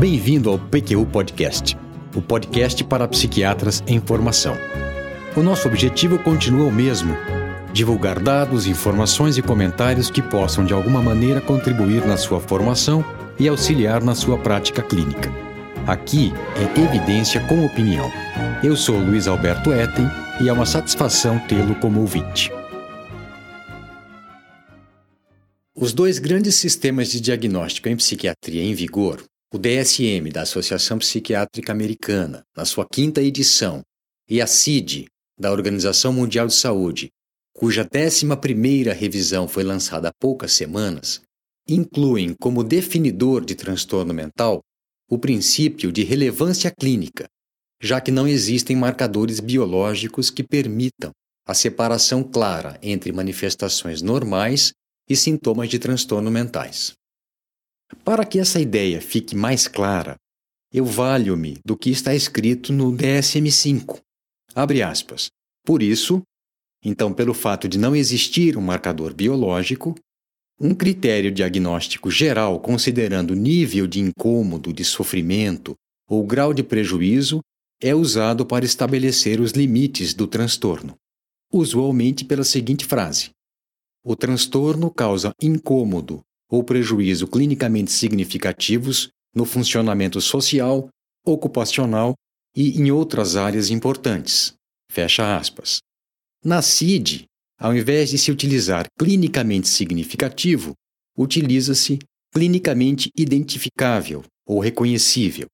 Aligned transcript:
Bem-vindo 0.00 0.48
ao 0.48 0.58
PQU 0.58 1.04
Podcast, 1.04 1.76
o 2.16 2.22
podcast 2.22 2.82
para 2.84 3.06
psiquiatras 3.06 3.84
em 3.86 4.00
formação. 4.00 4.56
O 5.36 5.42
nosso 5.42 5.68
objetivo 5.68 6.18
continua 6.18 6.66
o 6.66 6.72
mesmo: 6.72 7.14
divulgar 7.70 8.18
dados, 8.18 8.66
informações 8.66 9.36
e 9.36 9.42
comentários 9.42 10.10
que 10.10 10.22
possam 10.22 10.64
de 10.64 10.72
alguma 10.72 11.02
maneira 11.02 11.38
contribuir 11.42 12.06
na 12.06 12.16
sua 12.16 12.40
formação 12.40 13.04
e 13.38 13.46
auxiliar 13.46 14.02
na 14.02 14.14
sua 14.14 14.38
prática 14.38 14.80
clínica. 14.80 15.30
Aqui 15.86 16.32
é 16.56 16.80
evidência 16.80 17.38
com 17.46 17.66
opinião. 17.66 18.10
Eu 18.64 18.76
sou 18.76 18.96
Luiz 18.96 19.28
Alberto 19.28 19.70
Etten 19.70 20.08
e 20.40 20.48
é 20.48 20.52
uma 20.52 20.64
satisfação 20.64 21.38
tê-lo 21.40 21.74
como 21.74 22.00
ouvinte. 22.00 22.50
Os 25.76 25.92
dois 25.92 26.18
grandes 26.18 26.54
sistemas 26.54 27.10
de 27.10 27.20
diagnóstico 27.20 27.90
em 27.90 27.96
psiquiatria 27.96 28.62
em 28.62 28.72
vigor, 28.72 29.22
o 29.52 29.58
DSM 29.58 30.30
da 30.32 30.42
Associação 30.42 30.98
Psiquiátrica 30.98 31.72
Americana, 31.72 32.44
na 32.56 32.64
sua 32.64 32.86
quinta 32.86 33.20
edição, 33.20 33.82
e 34.28 34.40
a 34.40 34.46
CID, 34.46 35.06
da 35.36 35.50
Organização 35.50 36.12
Mundial 36.12 36.46
de 36.46 36.54
Saúde, 36.54 37.10
cuja 37.52 37.84
11 37.84 38.26
revisão 38.96 39.48
foi 39.48 39.64
lançada 39.64 40.08
há 40.08 40.12
poucas 40.20 40.52
semanas, 40.52 41.20
incluem 41.68 42.32
como 42.40 42.62
definidor 42.62 43.44
de 43.44 43.56
transtorno 43.56 44.14
mental 44.14 44.60
o 45.08 45.18
princípio 45.18 45.90
de 45.90 46.04
relevância 46.04 46.70
clínica, 46.70 47.26
já 47.82 48.00
que 48.00 48.12
não 48.12 48.28
existem 48.28 48.76
marcadores 48.76 49.40
biológicos 49.40 50.30
que 50.30 50.44
permitam 50.44 51.10
a 51.44 51.54
separação 51.54 52.22
clara 52.22 52.78
entre 52.80 53.10
manifestações 53.10 54.00
normais 54.00 54.72
e 55.08 55.16
sintomas 55.16 55.68
de 55.68 55.80
transtorno 55.80 56.30
mentais. 56.30 56.99
Para 58.04 58.24
que 58.24 58.38
essa 58.38 58.60
ideia 58.60 59.00
fique 59.00 59.36
mais 59.36 59.66
clara, 59.66 60.16
eu 60.72 60.84
valho-me 60.84 61.58
do 61.64 61.76
que 61.76 61.90
está 61.90 62.14
escrito 62.14 62.72
no 62.72 62.92
DSM-5. 62.92 64.00
Abre 64.54 64.82
aspas. 64.82 65.28
Por 65.64 65.82
isso, 65.82 66.22
então, 66.84 67.12
pelo 67.12 67.34
fato 67.34 67.68
de 67.68 67.78
não 67.78 67.94
existir 67.94 68.56
um 68.56 68.60
marcador 68.60 69.12
biológico, 69.12 69.94
um 70.58 70.74
critério 70.74 71.32
diagnóstico 71.32 72.10
geral 72.10 72.60
considerando 72.60 73.34
nível 73.34 73.86
de 73.86 74.00
incômodo, 74.00 74.72
de 74.72 74.84
sofrimento 74.84 75.74
ou 76.08 76.24
grau 76.26 76.54
de 76.54 76.62
prejuízo 76.62 77.40
é 77.80 77.94
usado 77.94 78.44
para 78.44 78.64
estabelecer 78.64 79.40
os 79.40 79.52
limites 79.52 80.12
do 80.12 80.26
transtorno, 80.26 80.94
usualmente 81.52 82.24
pela 82.24 82.44
seguinte 82.44 82.84
frase: 82.84 83.30
O 84.04 84.14
transtorno 84.14 84.90
causa 84.90 85.32
incômodo 85.40 86.20
ou 86.50 86.64
prejuízo 86.64 87.28
clinicamente 87.28 87.92
significativos 87.92 89.08
no 89.34 89.44
funcionamento 89.44 90.20
social, 90.20 90.88
ocupacional 91.24 92.14
e 92.54 92.80
em 92.80 92.90
outras 92.90 93.36
áreas 93.36 93.70
importantes. 93.70 94.54
Fecha 94.90 95.36
aspas. 95.36 95.78
Na 96.44 96.60
CID, 96.60 97.26
ao 97.58 97.74
invés 97.74 98.10
de 98.10 98.18
se 98.18 98.32
utilizar 98.32 98.86
clinicamente 98.98 99.68
significativo, 99.68 100.74
utiliza-se 101.16 101.98
clinicamente 102.32 103.10
identificável 103.16 104.24
ou 104.46 104.58
reconhecível. 104.58 105.46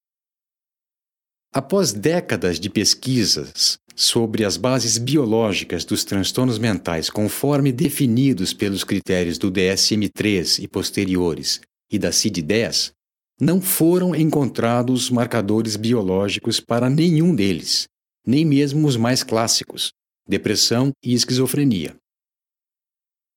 Após 1.53 1.93
décadas 1.93 2.61
de 2.61 2.71
pesquisas 2.71 3.79
sobre 3.97 4.45
as 4.45 4.59
bases 4.59 4.99
biológicas 4.99 5.83
dos 5.83 6.05
transtornos 6.05 6.59
mentais 6.59 7.09
conforme 7.09 7.73
definidos 7.73 8.53
pelos 8.53 8.85
critérios 8.85 9.39
do 9.39 9.51
DSM-3 9.51 10.63
e 10.63 10.69
posteriores 10.69 11.63
e 11.91 11.99
da 11.99 12.11
CID-10, 12.11 12.93
não 13.41 13.61
foram 13.61 14.15
encontrados 14.15 15.09
marcadores 15.09 15.77
biológicos 15.77 16.61
para 16.61 16.91
nenhum 16.91 17.35
deles, 17.35 17.89
nem 18.27 18.45
mesmo 18.45 18.87
os 18.87 18.97
mais 18.97 19.23
clássicos, 19.23 19.93
depressão 20.29 20.93
e 21.03 21.15
esquizofrenia. 21.15 21.97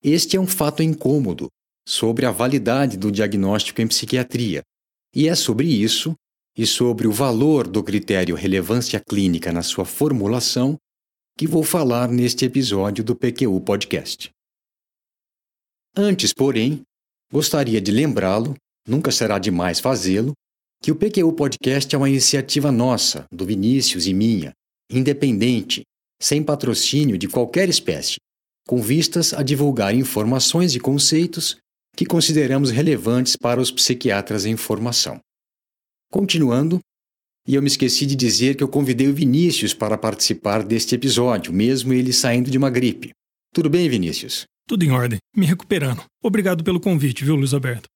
Este 0.03 0.35
é 0.35 0.39
um 0.39 0.47
fato 0.47 0.83
incômodo 0.83 1.47
sobre 1.87 2.25
a 2.25 2.31
validade 2.31 2.97
do 2.97 3.11
diagnóstico 3.11 3.81
em 3.81 3.87
psiquiatria, 3.87 4.61
e 5.15 5.27
é 5.27 5.35
sobre 5.35 5.67
isso 5.67 6.15
e 6.57 6.65
sobre 6.65 7.07
o 7.07 7.11
valor 7.11 7.67
do 7.67 7.83
critério 7.83 8.35
relevância 8.35 8.99
clínica 8.99 9.51
na 9.51 9.61
sua 9.61 9.85
formulação 9.85 10.77
que 11.37 11.47
vou 11.47 11.63
falar 11.63 12.09
neste 12.09 12.43
episódio 12.43 13.03
do 13.03 13.15
PQU 13.15 13.61
Podcast. 13.61 14.29
Antes, 15.95 16.33
porém, 16.33 16.81
gostaria 17.31 17.79
de 17.79 17.91
lembrá-lo, 17.91 18.55
nunca 18.87 19.11
será 19.11 19.39
demais 19.39 19.79
fazê-lo, 19.79 20.33
que 20.81 20.91
o 20.91 20.95
PQU 20.95 21.31
Podcast 21.33 21.93
é 21.93 21.97
uma 21.97 22.09
iniciativa 22.09 22.71
nossa, 22.71 23.25
do 23.31 23.45
Vinícius 23.45 24.05
e 24.05 24.13
minha, 24.13 24.51
independente, 24.91 25.83
sem 26.21 26.43
patrocínio 26.43 27.17
de 27.17 27.27
qualquer 27.27 27.69
espécie, 27.69 28.17
com 28.67 28.81
vistas 28.81 29.33
a 29.33 29.41
divulgar 29.41 29.95
informações 29.95 30.75
e 30.75 30.79
conceitos 30.79 31.57
que 31.95 32.05
consideramos 32.05 32.71
relevantes 32.71 33.35
para 33.35 33.61
os 33.61 33.71
psiquiatras 33.71 34.45
em 34.45 34.55
formação. 34.55 35.19
Continuando, 36.11 36.79
e 37.47 37.53
eu 37.53 37.61
me 37.61 37.67
esqueci 37.67 38.05
de 38.05 38.15
dizer 38.15 38.55
que 38.55 38.63
eu 38.63 38.67
convidei 38.67 39.07
o 39.07 39.13
Vinícius 39.13 39.73
para 39.73 39.97
participar 39.97 40.63
deste 40.63 40.95
episódio, 40.95 41.53
mesmo 41.53 41.93
ele 41.93 42.11
saindo 42.11 42.49
de 42.49 42.57
uma 42.57 42.69
gripe. 42.69 43.11
Tudo 43.53 43.69
bem, 43.69 43.87
Vinícius? 43.87 44.45
Tudo 44.67 44.83
em 44.83 44.91
ordem, 44.91 45.19
me 45.35 45.45
recuperando. 45.45 46.03
Obrigado 46.23 46.63
pelo 46.63 46.79
convite, 46.79 47.23
viu, 47.23 47.35
Luiz 47.35 47.53
Alberto? 47.53 47.87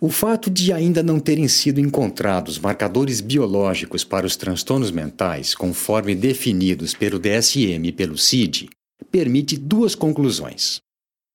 O 0.00 0.08
fato 0.08 0.48
de 0.48 0.72
ainda 0.72 1.02
não 1.02 1.20
terem 1.20 1.46
sido 1.46 1.78
encontrados 1.78 2.58
marcadores 2.58 3.20
biológicos 3.20 4.02
para 4.02 4.24
os 4.24 4.36
transtornos 4.36 4.90
mentais, 4.90 5.54
conforme 5.54 6.14
definidos 6.14 6.94
pelo 6.94 7.18
DSM 7.18 7.86
e 7.86 7.92
pelo 7.92 8.16
CID, 8.16 8.70
permite 9.10 9.56
duas 9.56 9.94
conclusões. 9.94 10.80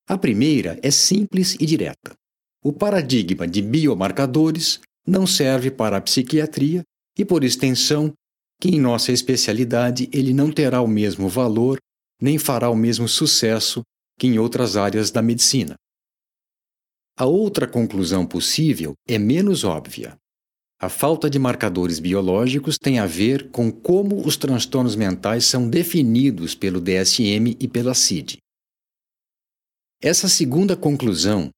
A 0.07 0.17
primeira 0.17 0.79
é 0.81 0.89
simples 0.89 1.55
e 1.59 1.65
direta. 1.65 2.13
O 2.63 2.73
paradigma 2.73 3.47
de 3.47 3.61
biomarcadores 3.61 4.79
não 5.05 5.27
serve 5.27 5.69
para 5.69 5.97
a 5.97 6.01
psiquiatria 6.01 6.81
e, 7.17 7.23
por 7.23 7.43
extensão, 7.43 8.13
que 8.59 8.69
em 8.69 8.79
nossa 8.79 9.11
especialidade 9.11 10.09
ele 10.11 10.33
não 10.33 10.51
terá 10.51 10.81
o 10.81 10.87
mesmo 10.87 11.27
valor 11.29 11.77
nem 12.21 12.37
fará 12.37 12.69
o 12.69 12.75
mesmo 12.75 13.07
sucesso 13.07 13.81
que 14.17 14.27
em 14.27 14.39
outras 14.39 14.77
áreas 14.77 15.11
da 15.11 15.21
medicina. 15.21 15.75
A 17.17 17.25
outra 17.25 17.67
conclusão 17.67 18.25
possível 18.25 18.93
é 19.07 19.17
menos 19.17 19.63
óbvia. 19.63 20.17
A 20.79 20.89
falta 20.89 21.29
de 21.29 21.39
marcadores 21.39 21.99
biológicos 21.99 22.77
tem 22.77 22.99
a 22.99 23.05
ver 23.05 23.49
com 23.51 23.71
como 23.71 24.25
os 24.25 24.35
transtornos 24.35 24.95
mentais 24.95 25.45
são 25.45 25.69
definidos 25.69 26.53
pelo 26.53 26.81
DSM 26.81 27.55
e 27.59 27.67
pela 27.67 27.93
CID. 27.93 28.37
Essa 30.01 30.27
segunda 30.27 30.75
conclusão, 30.75 31.49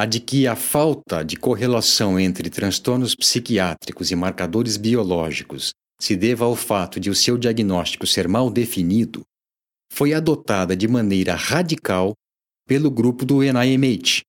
a 0.00 0.06
de 0.06 0.18
que 0.18 0.46
a 0.46 0.56
falta 0.56 1.22
de 1.22 1.36
correlação 1.36 2.18
entre 2.18 2.48
transtornos 2.48 3.14
psiquiátricos 3.14 4.10
e 4.10 4.16
marcadores 4.16 4.78
biológicos 4.78 5.74
se 6.00 6.16
deva 6.16 6.46
ao 6.46 6.56
fato 6.56 6.98
de 6.98 7.10
o 7.10 7.14
seu 7.14 7.36
diagnóstico 7.36 8.06
ser 8.06 8.26
mal 8.26 8.50
definido, 8.50 9.20
foi 9.92 10.14
adotada 10.14 10.74
de 10.74 10.88
maneira 10.88 11.34
radical 11.34 12.14
pelo 12.66 12.90
grupo 12.90 13.26
do 13.26 13.42
NIMH, 13.42 14.22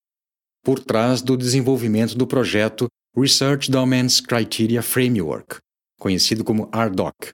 por 0.61 0.77
trás 0.77 1.21
do 1.21 1.37
desenvolvimento 1.37 2.17
do 2.17 2.27
projeto 2.27 2.89
Research 3.15 3.71
Domains 3.71 4.19
Criteria 4.19 4.83
Framework, 4.83 5.55
conhecido 5.97 6.43
como 6.43 6.69
RDoC, 6.73 7.31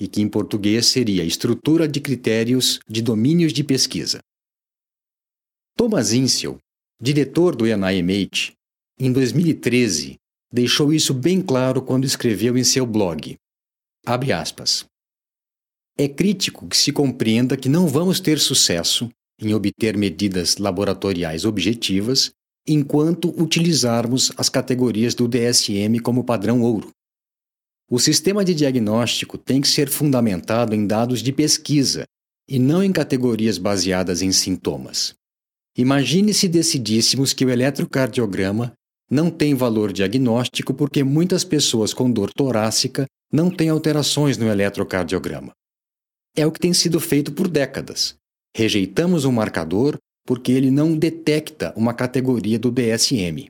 e 0.00 0.08
que 0.08 0.20
em 0.20 0.28
português 0.28 0.86
seria 0.86 1.22
Estrutura 1.22 1.86
de 1.86 2.00
Critérios 2.00 2.80
de 2.88 3.00
Domínios 3.00 3.52
de 3.52 3.62
Pesquisa. 3.62 4.18
Thomas 5.76 6.12
Insel, 6.12 6.58
diretor 7.00 7.54
do 7.54 7.64
NIMH, 7.64 8.52
em 8.98 9.12
2013, 9.12 10.16
deixou 10.52 10.92
isso 10.92 11.14
bem 11.14 11.40
claro 11.40 11.80
quando 11.80 12.04
escreveu 12.04 12.58
em 12.58 12.64
seu 12.64 12.84
blog. 12.84 13.36
Abre 14.04 14.32
aspas. 14.32 14.84
É 15.96 16.08
crítico 16.08 16.66
que 16.66 16.76
se 16.76 16.92
compreenda 16.92 17.56
que 17.56 17.68
não 17.68 17.86
vamos 17.86 18.20
ter 18.20 18.38
sucesso 18.38 19.08
em 19.40 19.54
obter 19.54 19.96
medidas 19.96 20.56
laboratoriais 20.56 21.44
objetivas 21.44 22.30
enquanto 22.66 23.30
utilizarmos 23.40 24.32
as 24.36 24.48
categorias 24.48 25.14
do 25.14 25.28
DSM 25.28 26.00
como 26.02 26.24
padrão 26.24 26.60
ouro. 26.62 26.90
O 27.90 27.98
sistema 27.98 28.44
de 28.44 28.54
diagnóstico 28.54 29.38
tem 29.38 29.60
que 29.60 29.68
ser 29.68 29.88
fundamentado 29.88 30.74
em 30.74 30.86
dados 30.86 31.22
de 31.22 31.32
pesquisa 31.32 32.04
e 32.48 32.58
não 32.58 32.82
em 32.82 32.92
categorias 32.92 33.56
baseadas 33.56 34.20
em 34.20 34.32
sintomas. 34.32 35.17
Imagine 35.76 36.34
se 36.34 36.48
decidíssemos 36.48 37.32
que 37.32 37.44
o 37.44 37.50
eletrocardiograma 37.50 38.72
não 39.10 39.30
tem 39.30 39.54
valor 39.54 39.92
diagnóstico 39.92 40.74
porque 40.74 41.02
muitas 41.02 41.44
pessoas 41.44 41.94
com 41.94 42.10
dor 42.10 42.32
torácica 42.32 43.06
não 43.32 43.50
têm 43.50 43.68
alterações 43.68 44.36
no 44.36 44.46
eletrocardiograma. 44.46 45.52
É 46.36 46.46
o 46.46 46.52
que 46.52 46.60
tem 46.60 46.72
sido 46.74 47.00
feito 47.00 47.32
por 47.32 47.48
décadas. 47.48 48.16
Rejeitamos 48.54 49.24
um 49.24 49.32
marcador 49.32 49.96
porque 50.26 50.52
ele 50.52 50.70
não 50.70 50.96
detecta 50.96 51.72
uma 51.76 51.94
categoria 51.94 52.58
do 52.58 52.70
DSM. 52.70 53.46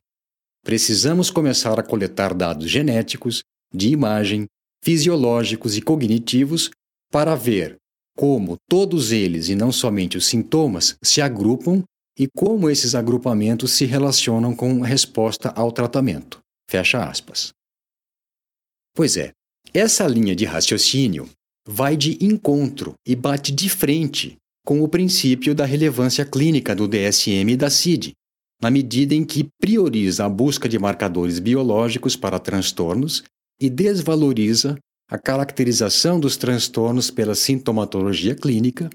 precisamos 0.64 1.30
começar 1.30 1.78
a 1.78 1.82
coletar 1.82 2.34
dados 2.34 2.70
genéticos, 2.70 3.42
de 3.72 3.88
imagem, 3.88 4.46
fisiológicos 4.84 5.76
e 5.76 5.80
cognitivos 5.80 6.70
para 7.10 7.34
ver 7.34 7.76
como 8.16 8.56
todos 8.68 9.12
eles, 9.12 9.48
e 9.48 9.54
não 9.54 9.70
somente 9.70 10.18
os 10.18 10.26
sintomas, 10.26 10.96
se 11.02 11.22
agrupam 11.22 11.84
e 12.18 12.26
como 12.26 12.68
esses 12.68 12.94
agrupamentos 12.94 13.72
se 13.72 13.84
relacionam 13.84 14.54
com 14.54 14.80
resposta 14.80 15.50
ao 15.50 15.70
tratamento. 15.70 16.40
Fecha 16.68 17.04
aspas. 17.04 17.52
Pois 18.94 19.16
é, 19.16 19.32
essa 19.72 20.06
linha 20.06 20.34
de 20.34 20.44
raciocínio 20.44 21.28
vai 21.66 21.96
de 21.96 22.18
encontro 22.20 22.94
e 23.06 23.14
bate 23.14 23.52
de 23.52 23.68
frente 23.68 24.36
com 24.66 24.82
o 24.82 24.88
princípio 24.88 25.54
da 25.54 25.64
relevância 25.64 26.24
clínica 26.24 26.74
do 26.74 26.88
DSM 26.88 27.52
e 27.52 27.56
da 27.56 27.70
CID, 27.70 28.12
na 28.60 28.70
medida 28.70 29.14
em 29.14 29.24
que 29.24 29.48
prioriza 29.60 30.24
a 30.24 30.28
busca 30.28 30.68
de 30.68 30.78
marcadores 30.78 31.38
biológicos 31.38 32.16
para 32.16 32.38
transtornos 32.38 33.22
e 33.60 33.70
desvaloriza 33.70 34.76
a 35.10 35.18
caracterização 35.18 36.18
dos 36.18 36.36
transtornos 36.36 37.10
pela 37.10 37.34
sintomatologia 37.34 38.34
clínica, 38.34 38.90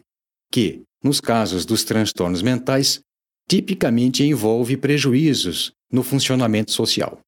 que, 0.52 0.84
nos 1.04 1.20
casos 1.20 1.66
dos 1.66 1.84
transtornos 1.84 2.42
mentais, 2.42 3.00
tipicamente 3.48 4.24
envolve 4.24 4.78
prejuízos 4.78 5.72
no 5.92 6.04
funcionamento 6.04 6.72
social. 6.72 7.20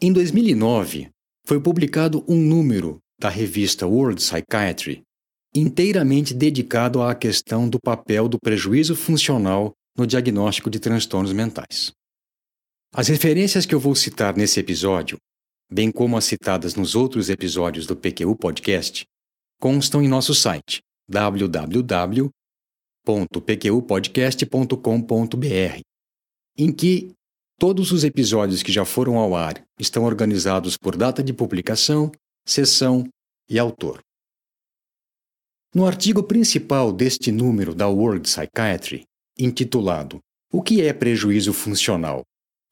Em 0.00 0.12
2009, 0.12 1.10
foi 1.46 1.60
publicado 1.60 2.24
um 2.28 2.36
número 2.36 2.98
da 3.18 3.28
revista 3.28 3.86
World 3.86 4.20
Psychiatry 4.20 5.02
inteiramente 5.54 6.34
dedicado 6.34 7.00
à 7.00 7.14
questão 7.14 7.68
do 7.68 7.78
papel 7.78 8.28
do 8.28 8.38
prejuízo 8.40 8.96
funcional 8.96 9.72
no 9.96 10.06
diagnóstico 10.06 10.68
de 10.68 10.80
transtornos 10.80 11.32
mentais. 11.32 11.92
As 12.92 13.06
referências 13.08 13.64
que 13.64 13.74
eu 13.74 13.78
vou 13.78 13.94
citar 13.94 14.36
nesse 14.36 14.58
episódio, 14.58 15.16
bem 15.70 15.92
como 15.92 16.16
as 16.16 16.24
citadas 16.24 16.74
nos 16.74 16.96
outros 16.96 17.30
episódios 17.30 17.86
do 17.86 17.94
PQU 17.94 18.36
Podcast, 18.36 19.04
constam 19.60 20.02
em 20.02 20.08
nosso 20.08 20.34
site 20.34 20.80
www.pqpodcast.com.br, 23.04 25.80
em 26.56 26.72
que 26.72 27.12
todos 27.58 27.92
os 27.92 28.02
episódios 28.02 28.62
que 28.62 28.72
já 28.72 28.84
foram 28.84 29.18
ao 29.18 29.36
ar 29.36 29.62
estão 29.78 30.04
organizados 30.04 30.76
por 30.76 30.96
data 30.96 31.22
de 31.22 31.32
publicação, 31.32 32.10
sessão 32.44 33.06
e 33.48 33.58
autor. 33.58 34.00
No 35.74 35.86
artigo 35.86 36.22
principal 36.22 36.92
deste 36.92 37.30
número 37.30 37.74
da 37.74 37.88
World 37.88 38.22
Psychiatry, 38.22 39.04
intitulado 39.38 40.20
O 40.52 40.62
que 40.62 40.82
é 40.82 40.92
prejuízo 40.92 41.52
funcional? 41.52 42.22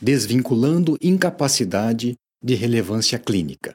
Desvinculando 0.01 0.97
incapacidade 1.01 2.17
de 2.43 2.55
relevância 2.55 3.19
clínica, 3.19 3.73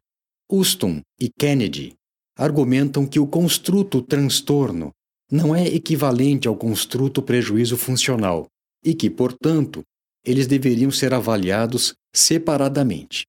Houston 0.49 1.01
e 1.19 1.29
Kennedy 1.29 1.93
argumentam 2.37 3.05
que 3.05 3.19
o 3.19 3.27
construto 3.27 4.01
transtorno 4.01 4.91
não 5.31 5.55
é 5.55 5.65
equivalente 5.67 6.47
ao 6.47 6.55
construto 6.55 7.21
prejuízo 7.21 7.77
funcional 7.77 8.47
e 8.83 8.93
que, 8.93 9.09
portanto, 9.09 9.83
eles 10.25 10.47
deveriam 10.47 10.91
ser 10.91 11.13
avaliados 11.13 11.93
separadamente. 12.13 13.25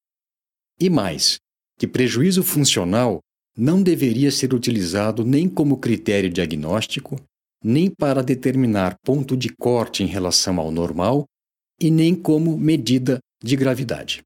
E 0.80 0.88
mais, 0.88 1.38
que 1.78 1.86
prejuízo 1.86 2.42
funcional 2.42 3.20
não 3.56 3.82
deveria 3.82 4.30
ser 4.30 4.54
utilizado 4.54 5.24
nem 5.24 5.48
como 5.48 5.78
critério 5.78 6.30
diagnóstico, 6.30 7.20
nem 7.62 7.90
para 7.90 8.22
determinar 8.22 8.96
ponto 9.04 9.36
de 9.36 9.48
corte 9.48 10.02
em 10.04 10.06
relação 10.06 10.60
ao 10.60 10.70
normal 10.70 11.24
e 11.80 11.90
nem 11.90 12.14
como 12.14 12.56
medida 12.56 13.18
de 13.42 13.56
gravidade. 13.56 14.22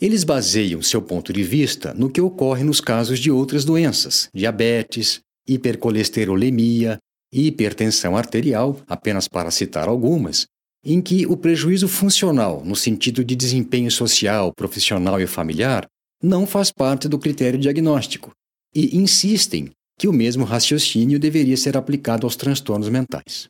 Eles 0.00 0.24
baseiam 0.24 0.82
seu 0.82 1.02
ponto 1.02 1.32
de 1.32 1.42
vista 1.42 1.92
no 1.92 2.10
que 2.10 2.20
ocorre 2.20 2.64
nos 2.64 2.80
casos 2.80 3.18
de 3.18 3.30
outras 3.30 3.64
doenças, 3.64 4.28
diabetes, 4.34 5.20
hipercolesterolemia 5.52 6.98
hipertensão 7.32 8.16
arterial, 8.16 8.80
apenas 8.88 9.28
para 9.28 9.50
citar 9.50 9.88
algumas, 9.88 10.46
em 10.84 11.00
que 11.00 11.26
o 11.26 11.36
prejuízo 11.36 11.86
funcional, 11.86 12.64
no 12.64 12.74
sentido 12.74 13.24
de 13.24 13.36
desempenho 13.36 13.90
social, 13.90 14.52
profissional 14.52 15.20
e 15.20 15.26
familiar, 15.26 15.86
não 16.22 16.46
faz 16.46 16.70
parte 16.72 17.08
do 17.08 17.18
critério 17.18 17.58
diagnóstico 17.58 18.32
e 18.74 18.96
insistem 18.96 19.70
que 19.98 20.08
o 20.08 20.12
mesmo 20.12 20.44
raciocínio 20.44 21.18
deveria 21.18 21.56
ser 21.56 21.76
aplicado 21.76 22.26
aos 22.26 22.36
transtornos 22.36 22.88
mentais. 22.88 23.48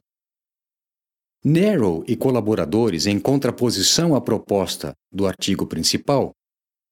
Narrow 1.43 2.05
e 2.07 2.17
colaboradores, 2.17 3.07
em 3.07 3.19
contraposição 3.19 4.15
à 4.15 4.21
proposta 4.21 4.93
do 5.11 5.27
artigo 5.27 5.67
principal, 5.67 6.33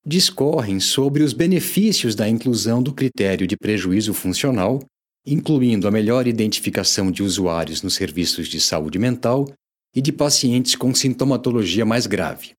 discorrem 0.07 0.81
sobre 0.81 1.23
os 1.23 1.33
benefícios 1.33 2.15
da 2.15 2.29
inclusão 2.29 2.83
do 2.83 2.95
critério 2.95 3.47
de 3.47 3.57
prejuízo 3.57 4.15
funcional, 4.15 4.81
incluindo 5.33 5.87
a 5.87 5.91
melhor 5.91 6.27
identificação 6.27 7.11
de 7.11 7.23
usuários 7.23 7.83
nos 7.83 7.95
serviços 7.95 8.49
de 8.49 8.61
saúde 8.61 8.99
mental 8.99 9.47
e 9.95 10.01
de 10.01 10.13
pacientes 10.13 10.75
com 10.75 10.95
sintomatologia 10.95 11.85
mais 11.85 12.07
grave. 12.07 12.53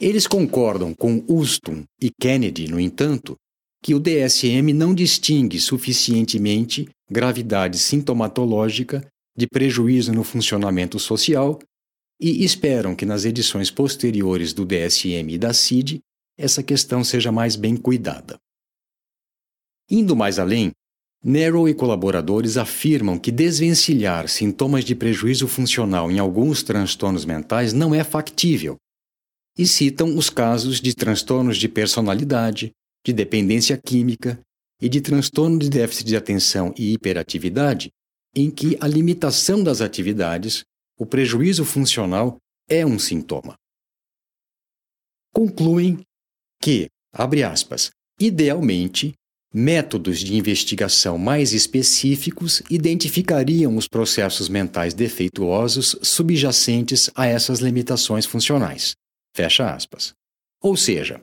Eles 0.00 0.26
concordam 0.26 0.94
com 0.94 1.24
Houston 1.28 1.84
e 2.00 2.10
Kennedy, 2.20 2.68
no 2.68 2.78
entanto, 2.78 3.36
que 3.82 3.94
o 3.94 4.00
DSM 4.00 4.72
não 4.74 4.94
distingue 4.94 5.60
suficientemente 5.60 6.88
gravidade 7.10 7.78
sintomatológica 7.78 9.06
de 9.36 9.46
prejuízo 9.46 10.12
no 10.12 10.24
funcionamento 10.24 10.98
social 10.98 11.58
e 12.20 12.42
esperam 12.42 12.96
que 12.96 13.04
nas 13.04 13.24
edições 13.24 13.70
posteriores 13.70 14.52
do 14.52 14.64
DSM 14.64 15.34
e 15.34 15.38
da 15.38 15.52
CID 15.52 16.00
essa 16.38 16.62
questão 16.62 17.04
seja 17.04 17.30
mais 17.30 17.54
bem 17.54 17.76
cuidada. 17.76 18.38
Indo 19.90 20.16
mais 20.16 20.38
além, 20.38 20.72
Narrow 21.28 21.68
e 21.68 21.74
colaboradores 21.74 22.56
afirmam 22.56 23.18
que 23.18 23.32
desvencilhar 23.32 24.28
sintomas 24.28 24.84
de 24.84 24.94
prejuízo 24.94 25.48
funcional 25.48 26.08
em 26.08 26.20
alguns 26.20 26.62
transtornos 26.62 27.24
mentais 27.24 27.72
não 27.72 27.92
é 27.92 28.04
factível 28.04 28.76
e 29.58 29.66
citam 29.66 30.16
os 30.16 30.30
casos 30.30 30.80
de 30.80 30.94
transtornos 30.94 31.56
de 31.56 31.68
personalidade, 31.68 32.70
de 33.04 33.12
dependência 33.12 33.76
química 33.76 34.40
e 34.80 34.88
de 34.88 35.00
transtorno 35.00 35.58
de 35.58 35.68
déficit 35.68 36.06
de 36.06 36.16
atenção 36.16 36.72
e 36.78 36.92
hiperatividade, 36.92 37.90
em 38.32 38.48
que 38.48 38.78
a 38.80 38.86
limitação 38.86 39.64
das 39.64 39.80
atividades, 39.80 40.62
o 40.96 41.04
prejuízo 41.04 41.64
funcional, 41.64 42.36
é 42.70 42.86
um 42.86 43.00
sintoma. 43.00 43.56
Concluem 45.34 45.98
que, 46.62 46.86
abre 47.12 47.42
aspas, 47.42 47.90
idealmente, 48.20 49.12
métodos 49.58 50.18
de 50.18 50.36
investigação 50.36 51.16
mais 51.16 51.54
específicos 51.54 52.62
identificariam 52.68 53.74
os 53.74 53.88
processos 53.88 54.50
mentais 54.50 54.92
defeituosos 54.92 55.96
subjacentes 56.02 57.08
a 57.14 57.26
essas 57.26 57.60
limitações 57.60 58.26
funcionais, 58.26 58.94
Fecha 59.34 59.72
aspas. 59.72 60.12
Ou 60.62 60.76
seja, 60.76 61.22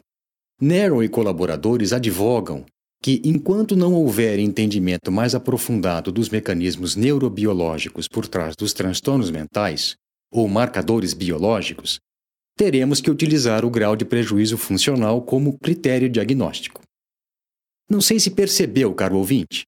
Nero 0.60 1.04
e 1.04 1.10
colaboradores 1.10 1.94
advogam 1.94 2.66
que, 3.04 3.22
enquanto 3.24 3.76
não 3.76 3.94
houver 3.94 4.40
entendimento 4.40 5.12
mais 5.12 5.36
aprofundado 5.36 6.12
dos 6.12 6.30
mecanismos 6.30 6.96
neurobiológicos 6.96 8.08
por 8.08 8.28
trás 8.28 8.56
dos 8.56 8.74
transtornos 8.74 9.30
mentais, 9.30 9.96
ou 10.32 10.48
marcadores 10.48 11.14
biológicos, 11.14 12.00
teremos 12.58 13.02
que 13.02 13.12
utilizar 13.12 13.64
o 13.66 13.70
grau 13.70 13.96
de 13.96 14.06
prejuízo 14.06 14.58
funcional 14.58 15.22
como 15.22 15.58
critério 15.60 16.10
diagnóstico. 16.10 16.83
Não 17.94 18.02
sei 18.02 18.20
se 18.20 18.32
percebeu, 18.32 18.92
caro 18.96 19.18
ouvinte. 19.18 19.66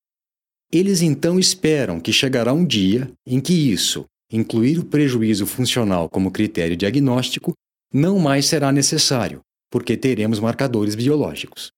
Eles 0.73 1.03
então 1.03 1.37
esperam 1.37 1.99
que 1.99 2.11
chegará 2.11 2.51
um 2.51 2.65
dia 2.65 3.13
em 3.23 3.39
que 3.39 3.53
isso, 3.53 4.05
incluir 4.31 4.79
o 4.79 4.83
prejuízo 4.83 5.45
funcional 5.45 6.09
como 6.09 6.31
critério 6.31 6.75
diagnóstico, 6.75 7.53
não 7.93 8.17
mais 8.17 8.47
será 8.47 8.71
necessário, 8.71 9.41
porque 9.69 9.95
teremos 9.95 10.39
marcadores 10.39 10.95
biológicos. 10.95 11.69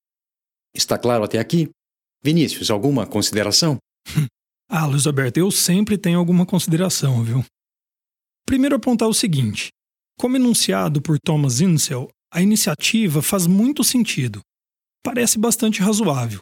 Está 0.74 0.98
claro 0.98 1.26
até 1.26 1.38
aqui? 1.38 1.70
Vinícius, 2.24 2.72
alguma 2.72 3.06
consideração? 3.06 3.78
ah, 4.72 4.86
Luiz 4.86 5.06
Alberto, 5.06 5.42
eu 5.42 5.52
sempre 5.52 5.98
tenho 5.98 6.18
alguma 6.18 6.46
consideração, 6.46 7.26
viu? 7.26 7.44
Primeiro 8.46 8.78
apontar 8.78 9.10
o 9.10 9.14
seguinte: 9.14 9.68
como 10.18 10.38
enunciado 10.38 11.02
por 11.02 11.20
Thomas 11.20 11.60
Insel, 11.60 12.08
a 12.32 12.42
iniciativa 12.42 13.22
faz 13.22 13.46
muito 13.48 13.84
sentido. 13.84 14.40
Parece 15.08 15.40
bastante 15.40 15.82
razoável. 15.82 16.40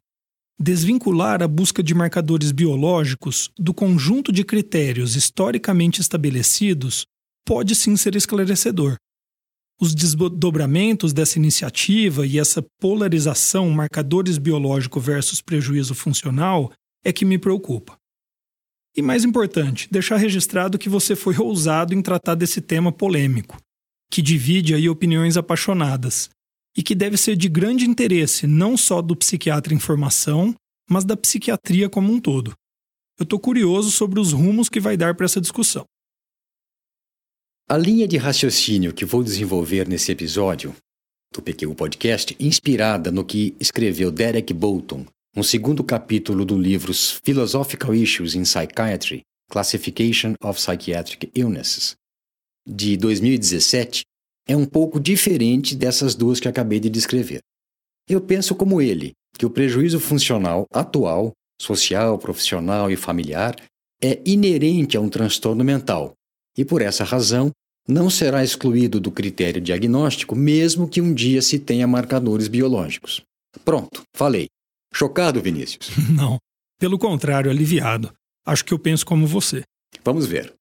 Desvincular 0.59 1.43
a 1.43 1.47
busca 1.47 1.83
de 1.83 1.93
marcadores 1.93 2.51
biológicos 2.51 3.51
do 3.59 3.75
conjunto 3.75 4.31
de 4.31 4.43
critérios 4.43 5.15
historicamente 5.15 6.01
estabelecidos 6.01 7.05
pode 7.45 7.75
sim 7.75 7.95
ser 7.95 8.15
esclarecedor 8.15 8.97
os 9.79 9.93
desdobramentos 9.93 11.13
dessa 11.13 11.37
iniciativa 11.37 12.25
e 12.25 12.39
essa 12.39 12.65
polarização 12.79 13.69
marcadores 13.69 14.37
biológico 14.37 14.99
versus 14.99 15.41
prejuízo 15.41 15.93
funcional 15.93 16.71
é 17.03 17.11
que 17.11 17.25
me 17.25 17.37
preocupa. 17.37 17.97
E 18.95 19.01
mais 19.01 19.25
importante, 19.25 19.87
deixar 19.91 20.15
registrado 20.15 20.77
que 20.79 20.87
você 20.87 21.15
foi 21.15 21.37
ousado 21.37 21.93
em 21.93 22.01
tratar 22.01 22.35
desse 22.35 22.61
tema 22.61 22.91
polêmico. 22.91 23.57
que 24.09 24.21
divide 24.21 24.73
aí 24.73 24.87
opiniões 24.87 25.35
apaixonadas 25.35 26.29
e 26.75 26.83
que 26.83 26.93
deve 26.93 27.17
ser 27.17 27.35
de 27.35 27.47
grande 27.47 27.85
interesse 27.85 28.45
não 28.45 28.75
só 28.75 29.01
do 29.01 29.15
psiquiatra 29.15 29.73
em 29.73 29.79
formação, 29.79 30.53
mas 30.89 31.05
da 31.05 31.15
psiquiatria 31.15 31.89
como 31.89 32.11
um 32.11 32.19
todo. 32.19 32.53
Eu 33.17 33.23
estou 33.23 33.39
curioso 33.39 33.91
sobre 33.91 34.19
os 34.19 34.33
rumos 34.33 34.67
que 34.67 34.79
vai 34.79 34.97
dar 34.97 35.15
para 35.15 35.25
essa 35.25 35.39
discussão. 35.39 35.85
A 37.67 37.77
linha 37.77 38.07
de 38.07 38.17
raciocínio 38.17 38.93
que 38.93 39.05
vou 39.05 39.23
desenvolver 39.23 39.87
nesse 39.87 40.11
episódio 40.11 40.75
do 41.33 41.41
PQ 41.41 41.73
Podcast, 41.75 42.35
inspirada 42.39 43.11
no 43.11 43.25
que 43.25 43.55
escreveu 43.59 44.11
Derek 44.11 44.53
Bolton 44.53 45.05
no 45.35 45.43
segundo 45.43 45.83
capítulo 45.83 46.45
do 46.45 46.57
livro 46.57 46.93
Philosophical 46.93 47.93
Issues 47.93 48.35
in 48.35 48.43
Psychiatry, 48.45 49.21
Classification 49.49 50.35
of 50.41 50.59
Psychiatric 50.59 51.29
Illnesses, 51.35 51.95
de 52.65 52.95
2017, 52.95 54.05
é 54.47 54.55
um 54.55 54.65
pouco 54.65 54.99
diferente 54.99 55.75
dessas 55.75 56.15
duas 56.15 56.39
que 56.39 56.47
acabei 56.47 56.79
de 56.79 56.89
descrever. 56.89 57.41
Eu 58.07 58.21
penso 58.21 58.53
como 58.53 58.81
ele, 58.81 59.13
que 59.37 59.45
o 59.45 59.49
prejuízo 59.49 59.99
funcional 59.99 60.65
atual, 60.71 61.31
social, 61.59 62.17
profissional 62.17 62.91
e 62.91 62.95
familiar 62.95 63.55
é 64.01 64.21
inerente 64.25 64.97
a 64.97 65.01
um 65.01 65.09
transtorno 65.09 65.63
mental 65.63 66.13
e, 66.57 66.63
por 66.63 66.81
essa 66.81 67.03
razão, 67.03 67.51
não 67.87 68.09
será 68.09 68.43
excluído 68.43 68.99
do 68.99 69.11
critério 69.11 69.61
diagnóstico, 69.61 70.35
mesmo 70.35 70.87
que 70.87 71.01
um 71.01 71.13
dia 71.13 71.41
se 71.41 71.59
tenha 71.59 71.87
marcadores 71.87 72.47
biológicos. 72.47 73.21
Pronto, 73.63 74.01
falei. 74.15 74.47
Chocado, 74.93 75.41
Vinícius? 75.41 75.89
Não. 76.09 76.37
Pelo 76.79 76.97
contrário, 76.97 77.51
aliviado. 77.51 78.13
Acho 78.45 78.65
que 78.65 78.73
eu 78.73 78.79
penso 78.79 79.05
como 79.05 79.27
você. 79.27 79.63
Vamos 80.03 80.25
ver. 80.25 80.53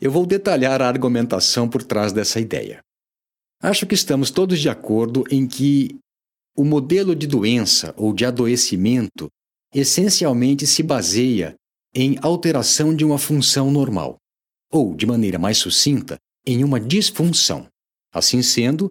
Eu 0.00 0.10
vou 0.10 0.26
detalhar 0.26 0.82
a 0.82 0.88
argumentação 0.88 1.68
por 1.68 1.82
trás 1.82 2.12
dessa 2.12 2.40
ideia. 2.40 2.80
Acho 3.62 3.86
que 3.86 3.94
estamos 3.94 4.30
todos 4.30 4.60
de 4.60 4.68
acordo 4.68 5.24
em 5.30 5.46
que 5.46 5.98
o 6.56 6.64
modelo 6.64 7.14
de 7.14 7.26
doença 7.26 7.94
ou 7.96 8.12
de 8.12 8.24
adoecimento 8.24 9.28
essencialmente 9.74 10.66
se 10.66 10.82
baseia 10.82 11.54
em 11.94 12.16
alteração 12.22 12.94
de 12.94 13.04
uma 13.04 13.18
função 13.18 13.70
normal, 13.70 14.16
ou, 14.70 14.94
de 14.94 15.06
maneira 15.06 15.38
mais 15.38 15.58
sucinta, 15.58 16.18
em 16.46 16.62
uma 16.62 16.78
disfunção. 16.78 17.66
Assim 18.12 18.42
sendo, 18.42 18.90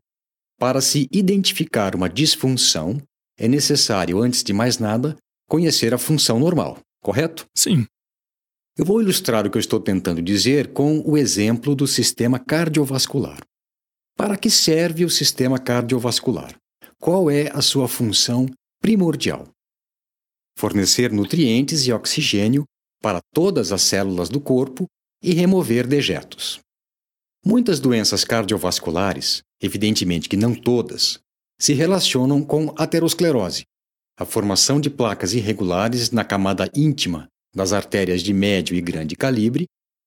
para 0.60 0.82
se 0.82 1.08
identificar 1.12 1.96
uma 1.96 2.10
disfunção, 2.10 3.02
é 3.38 3.48
necessário, 3.48 4.20
antes 4.20 4.44
de 4.44 4.54
mais 4.54 4.78
nada, 4.78 5.16
conhecer 5.48 5.94
a 5.94 5.98
função 5.98 6.40
normal, 6.40 6.80
correto? 7.02 7.46
Sim. 7.56 7.86
Eu 8.78 8.86
vou 8.86 9.02
ilustrar 9.02 9.46
o 9.46 9.50
que 9.50 9.58
eu 9.58 9.62
estou 9.62 9.80
tentando 9.80 10.22
dizer 10.22 10.74
com 10.74 11.00
o 11.06 11.18
exemplo 11.18 11.76
do 11.76 11.88
sistema 11.88 12.40
cardiovascular. 12.40 13.40
Para 14.18 14.38
que 14.38 14.50
serve 14.50 15.04
o 15.04 15.10
sistema 15.10 15.60
cardiovascular? 15.60 16.56
Qual 17.00 17.30
é 17.30 17.50
a 17.52 17.62
sua 17.62 17.88
função 17.88 18.48
primordial? 18.82 19.48
Fornecer 20.58 21.12
nutrientes 21.12 21.86
e 21.86 21.92
oxigênio 21.92 22.64
para 23.02 23.20
todas 23.34 23.74
as 23.74 23.82
células 23.82 24.30
do 24.30 24.40
corpo 24.40 24.86
e 25.22 25.34
remover 25.34 25.86
dejetos. 25.86 26.60
Muitas 27.46 27.80
doenças 27.80 28.24
cardiovasculares, 28.24 29.42
evidentemente 29.62 30.30
que 30.30 30.38
não 30.38 30.56
todas, 30.56 31.20
se 31.60 31.74
relacionam 31.74 32.42
com 32.42 32.74
aterosclerose, 32.78 33.64
a 34.18 34.26
formação 34.26 34.80
de 34.80 34.90
placas 34.90 35.34
irregulares 35.34 36.10
na 36.10 36.24
camada 36.24 36.70
íntima 36.74 37.28
das 37.54 37.74
artérias 37.74 38.22
de 38.22 38.34
médio 38.34 38.76
e 38.76 38.82
grande 38.82 39.16
calibre 39.16 39.66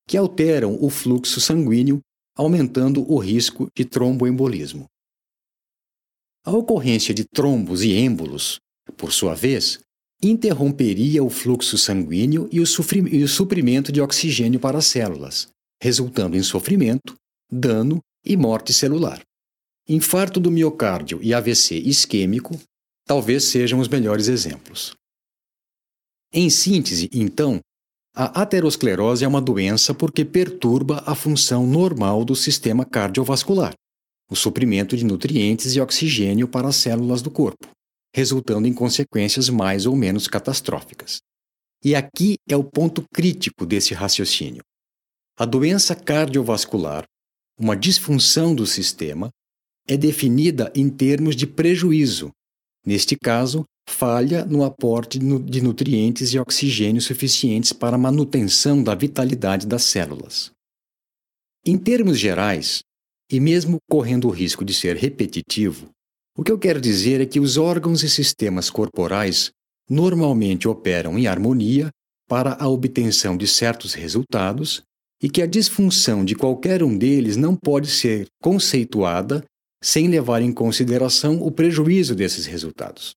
que 0.08 0.16
alteram 0.16 0.78
o 0.80 0.88
fluxo 0.88 1.40
sanguíneo, 1.40 2.00
aumentando 2.38 3.04
o 3.12 3.18
risco 3.18 3.68
de 3.74 3.84
tromboembolismo. 3.84 4.86
A 6.44 6.52
ocorrência 6.52 7.12
de 7.12 7.24
trombos 7.24 7.82
e 7.82 7.92
êmbolos, 7.92 8.60
por 8.96 9.12
sua 9.12 9.34
vez, 9.34 9.80
interromperia 10.22 11.22
o 11.22 11.28
fluxo 11.28 11.76
sanguíneo 11.76 12.48
e 12.52 12.60
o, 12.60 12.64
e 13.10 13.22
o 13.24 13.28
suprimento 13.28 13.90
de 13.90 14.00
oxigênio 14.00 14.60
para 14.60 14.78
as 14.78 14.86
células, 14.86 15.48
resultando 15.82 16.36
em 16.36 16.42
sofrimento, 16.42 17.14
dano 17.50 18.00
e 18.24 18.36
morte 18.36 18.72
celular. 18.72 19.20
Infarto 19.88 20.38
do 20.38 20.50
miocárdio 20.50 21.18
e 21.22 21.34
AVC 21.34 21.76
isquêmico 21.76 22.58
talvez 23.04 23.44
sejam 23.44 23.80
os 23.80 23.88
melhores 23.88 24.28
exemplos. 24.28 24.94
Em 26.32 26.50
síntese, 26.50 27.08
então, 27.12 27.58
a 28.20 28.42
aterosclerose 28.42 29.24
é 29.24 29.28
uma 29.28 29.40
doença 29.40 29.94
porque 29.94 30.24
perturba 30.24 31.04
a 31.06 31.14
função 31.14 31.64
normal 31.64 32.24
do 32.24 32.34
sistema 32.34 32.84
cardiovascular, 32.84 33.74
o 34.28 34.34
suprimento 34.34 34.96
de 34.96 35.04
nutrientes 35.04 35.76
e 35.76 35.80
oxigênio 35.80 36.48
para 36.48 36.66
as 36.66 36.74
células 36.74 37.22
do 37.22 37.30
corpo, 37.30 37.68
resultando 38.12 38.66
em 38.66 38.74
consequências 38.74 39.48
mais 39.48 39.86
ou 39.86 39.94
menos 39.94 40.26
catastróficas. 40.26 41.18
E 41.84 41.94
aqui 41.94 42.34
é 42.50 42.56
o 42.56 42.64
ponto 42.64 43.04
crítico 43.14 43.64
desse 43.64 43.94
raciocínio. 43.94 44.64
A 45.38 45.44
doença 45.44 45.94
cardiovascular, 45.94 47.04
uma 47.56 47.76
disfunção 47.76 48.52
do 48.52 48.66
sistema, 48.66 49.30
é 49.86 49.96
definida 49.96 50.72
em 50.74 50.90
termos 50.90 51.36
de 51.36 51.46
prejuízo, 51.46 52.32
neste 52.84 53.16
caso, 53.16 53.64
falha 53.88 54.44
no 54.44 54.62
aporte 54.62 55.18
de 55.18 55.60
nutrientes 55.60 56.32
e 56.32 56.38
oxigênio 56.38 57.00
suficientes 57.00 57.72
para 57.72 57.96
a 57.96 57.98
manutenção 57.98 58.82
da 58.82 58.94
vitalidade 58.94 59.66
das 59.66 59.82
células. 59.82 60.50
Em 61.66 61.76
termos 61.76 62.18
gerais, 62.18 62.80
e 63.30 63.40
mesmo 63.40 63.78
correndo 63.90 64.28
o 64.28 64.30
risco 64.30 64.64
de 64.64 64.72
ser 64.72 64.96
repetitivo, 64.96 65.88
o 66.36 66.44
que 66.44 66.52
eu 66.52 66.58
quero 66.58 66.80
dizer 66.80 67.20
é 67.20 67.26
que 67.26 67.40
os 67.40 67.56
órgãos 67.56 68.02
e 68.02 68.08
sistemas 68.08 68.70
corporais 68.70 69.50
normalmente 69.90 70.68
operam 70.68 71.18
em 71.18 71.26
harmonia 71.26 71.88
para 72.28 72.56
a 72.60 72.68
obtenção 72.68 73.36
de 73.36 73.46
certos 73.46 73.94
resultados 73.94 74.82
e 75.20 75.28
que 75.28 75.42
a 75.42 75.46
disfunção 75.46 76.24
de 76.24 76.34
qualquer 76.34 76.82
um 76.82 76.96
deles 76.96 77.36
não 77.36 77.56
pode 77.56 77.88
ser 77.88 78.26
conceituada 78.40 79.44
sem 79.82 80.08
levar 80.08 80.42
em 80.42 80.52
consideração 80.52 81.42
o 81.42 81.50
prejuízo 81.50 82.14
desses 82.14 82.46
resultados. 82.46 83.14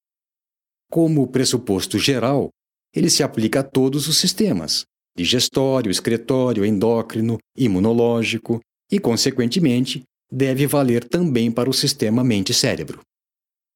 Como 0.92 1.26
pressuposto 1.26 1.98
geral, 1.98 2.50
ele 2.94 3.10
se 3.10 3.24
aplica 3.24 3.62
a 3.62 3.64
todos 3.64 4.10
os 4.10 4.18
sistemas, 4.18 4.84
digestório, 5.16 5.90
excretório, 5.90 6.66
endócrino, 6.66 7.38
imunológico 7.56 8.60
e, 8.92 9.00
consequentemente, 9.00 10.04
deve 10.30 10.68
valer 10.68 11.06
também 11.06 11.50
para 11.50 11.70
o 11.70 11.74
sistema 11.74 12.26
mente-cérebro. 12.26 13.00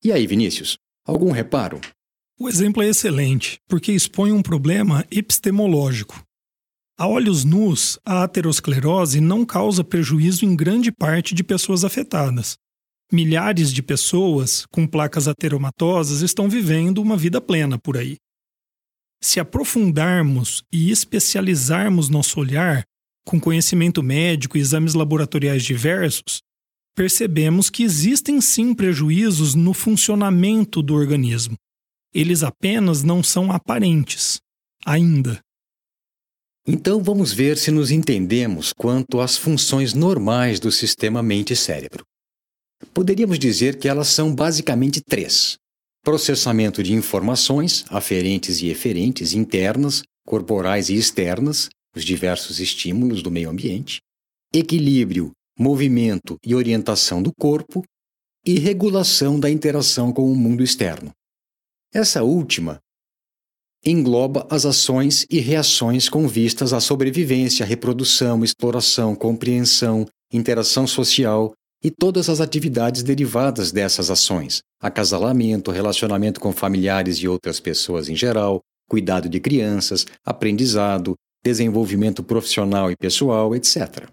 E 0.04 0.12
aí, 0.12 0.28
Vinícius, 0.28 0.76
algum 1.08 1.32
reparo? 1.32 1.80
O 2.38 2.50
exemplo 2.50 2.84
é 2.84 2.90
excelente, 2.90 3.60
porque 3.66 3.94
expõe 3.94 4.34
um 4.34 4.42
problema 4.42 5.06
epistemológico. 5.10 6.22
A 7.00 7.08
olhos 7.08 7.46
nus, 7.46 7.98
a 8.04 8.24
aterosclerose 8.24 9.22
não 9.22 9.46
causa 9.46 9.86
prejuízo 9.86 10.44
em 10.44 10.54
grande 10.54 10.92
parte 10.92 11.34
de 11.34 11.46
pessoas 11.46 11.86
afetadas 11.86 12.58
milhares 13.12 13.72
de 13.72 13.84
pessoas 13.84 14.66
com 14.72 14.88
placas 14.88 15.28
ateromatosas 15.28 16.22
estão 16.22 16.50
vivendo 16.50 17.02
uma 17.02 17.16
vida 17.16 17.40
plena 17.40 17.78
por 17.78 17.98
aí. 17.98 18.18
Se 19.22 19.40
aprofundarmos 19.40 20.64
e 20.72 20.92
especializarmos 20.92 22.10
nosso 22.10 22.40
olhar 22.40 22.84
com 23.26 23.40
conhecimento 23.40 24.04
médico 24.04 24.58
e 24.58 24.62
exames 24.62 24.94
laboratoriais 24.94 25.64
diversos, 25.64 26.42
percebemos 26.96 27.70
que 27.70 27.84
existem 27.84 28.40
sim 28.40 28.74
prejuízos 28.74 29.56
no 29.56 29.74
funcionamento 29.74 30.82
do 30.82 30.94
organismo. 30.94 31.56
Eles 32.14 32.44
apenas 32.44 33.04
não 33.04 33.22
são 33.22 33.52
aparentes, 33.52 34.40
ainda. 34.86 35.40
Então 36.68 37.04
vamos 37.04 37.34
ver 37.34 37.58
se 37.58 37.70
nos 37.70 37.92
entendemos 37.92 38.72
quanto 38.74 39.20
às 39.20 39.38
funções 39.38 39.94
normais 39.94 40.60
do 40.60 40.72
sistema 40.72 41.22
mente-cérebro. 41.22 42.04
Poderíamos 42.94 43.38
dizer 43.40 43.78
que 43.78 43.88
elas 43.88 44.08
são 44.08 44.34
basicamente 44.34 45.02
três: 45.02 45.58
processamento 46.04 46.82
de 46.82 46.94
informações 46.94 47.86
aferentes 47.90 48.62
e 48.62 48.68
eferentes 48.68 49.34
internas, 49.34 50.04
corporais 50.26 50.90
e 50.90 50.96
externas, 50.96 51.70
os 51.96 52.04
diversos 52.04 52.60
estímulos 52.60 53.22
do 53.22 53.32
meio 53.32 53.50
ambiente, 53.50 54.00
equilíbrio, 54.54 55.32
movimento 55.58 56.38
e 56.46 56.54
orientação 56.54 57.24
do 57.24 57.32
corpo 57.34 57.84
e 58.46 58.60
regulação 58.60 59.40
da 59.40 59.50
interação 59.50 60.12
com 60.12 60.32
o 60.32 60.36
mundo 60.36 60.64
externo. 60.64 61.12
Essa 61.94 62.24
última 62.24 62.80
engloba 63.86 64.48
as 64.50 64.66
ações 64.66 65.26
e 65.30 65.40
reações 65.40 66.10
com 66.10 66.28
vistas 66.28 66.74
à 66.74 66.80
sobrevivência, 66.80 67.66
reprodução, 67.66 68.44
exploração, 68.44 69.16
compreensão, 69.16 70.08
interação 70.32 70.88
social, 70.88 71.54
e 71.86 71.92
todas 71.92 72.30
as 72.30 72.42
atividades 72.42 73.04
derivadas 73.04 73.72
dessas 73.72 74.10
ações: 74.10 74.64
acasalamento, 74.82 75.70
relacionamento 75.70 76.40
com 76.40 76.52
familiares 76.52 77.18
e 77.18 77.28
outras 77.28 77.60
pessoas 77.60 78.10
em 78.10 78.16
geral, 78.16 78.60
cuidado 78.90 79.30
de 79.30 79.40
crianças, 79.40 80.04
aprendizado, 80.26 81.14
desenvolvimento 81.44 82.24
profissional 82.24 82.90
e 82.90 82.96
pessoal, 82.98 83.56
etc. 83.56 84.10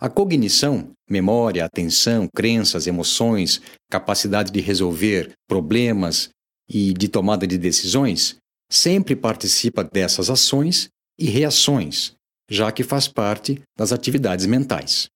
A 0.00 0.08
cognição, 0.08 0.92
memória, 1.08 1.66
atenção, 1.66 2.26
crenças, 2.34 2.86
emoções, 2.86 3.60
capacidade 3.90 4.50
de 4.50 4.62
resolver 4.62 5.32
problemas 5.46 6.30
e 6.66 6.94
de 6.94 7.08
tomada 7.08 7.46
de 7.46 7.58
decisões, 7.58 8.36
sempre 8.72 9.14
participa 9.14 9.84
dessas 9.84 10.30
ações 10.30 10.88
e 11.18 11.26
reações, 11.26 12.14
já 12.50 12.72
que 12.72 12.82
faz 12.82 13.06
parte 13.06 13.60
das 13.76 13.92
atividades 13.92 14.46
mentais. 14.46 15.12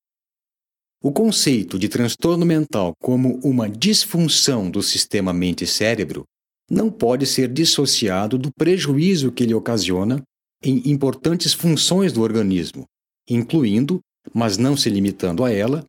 O 1.01 1.13
conceito 1.13 1.79
de 1.79 1.89
transtorno 1.89 2.45
mental 2.45 2.93
como 3.01 3.39
uma 3.45 3.69
disfunção 3.69 4.69
do 4.69 4.83
sistema 4.83 5.33
mente-cérebro 5.33 6.25
não 6.69 6.91
pode 6.91 7.25
ser 7.25 7.53
dissociado 7.53 8.37
do 8.37 8.51
prejuízo 8.53 9.31
que 9.31 9.45
ele 9.45 9.55
ocasiona 9.55 10.23
em 10.63 10.91
importantes 10.91 11.55
funções 11.55 12.13
do 12.13 12.21
organismo, 12.21 12.85
incluindo, 13.29 14.01
mas 14.35 14.59
não 14.59 14.77
se 14.77 14.91
limitando 14.91 15.45
a 15.45 15.53
ela, 15.53 15.85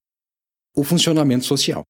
o 0.76 0.84
funcionamento 0.84 1.44
social. 1.44 1.84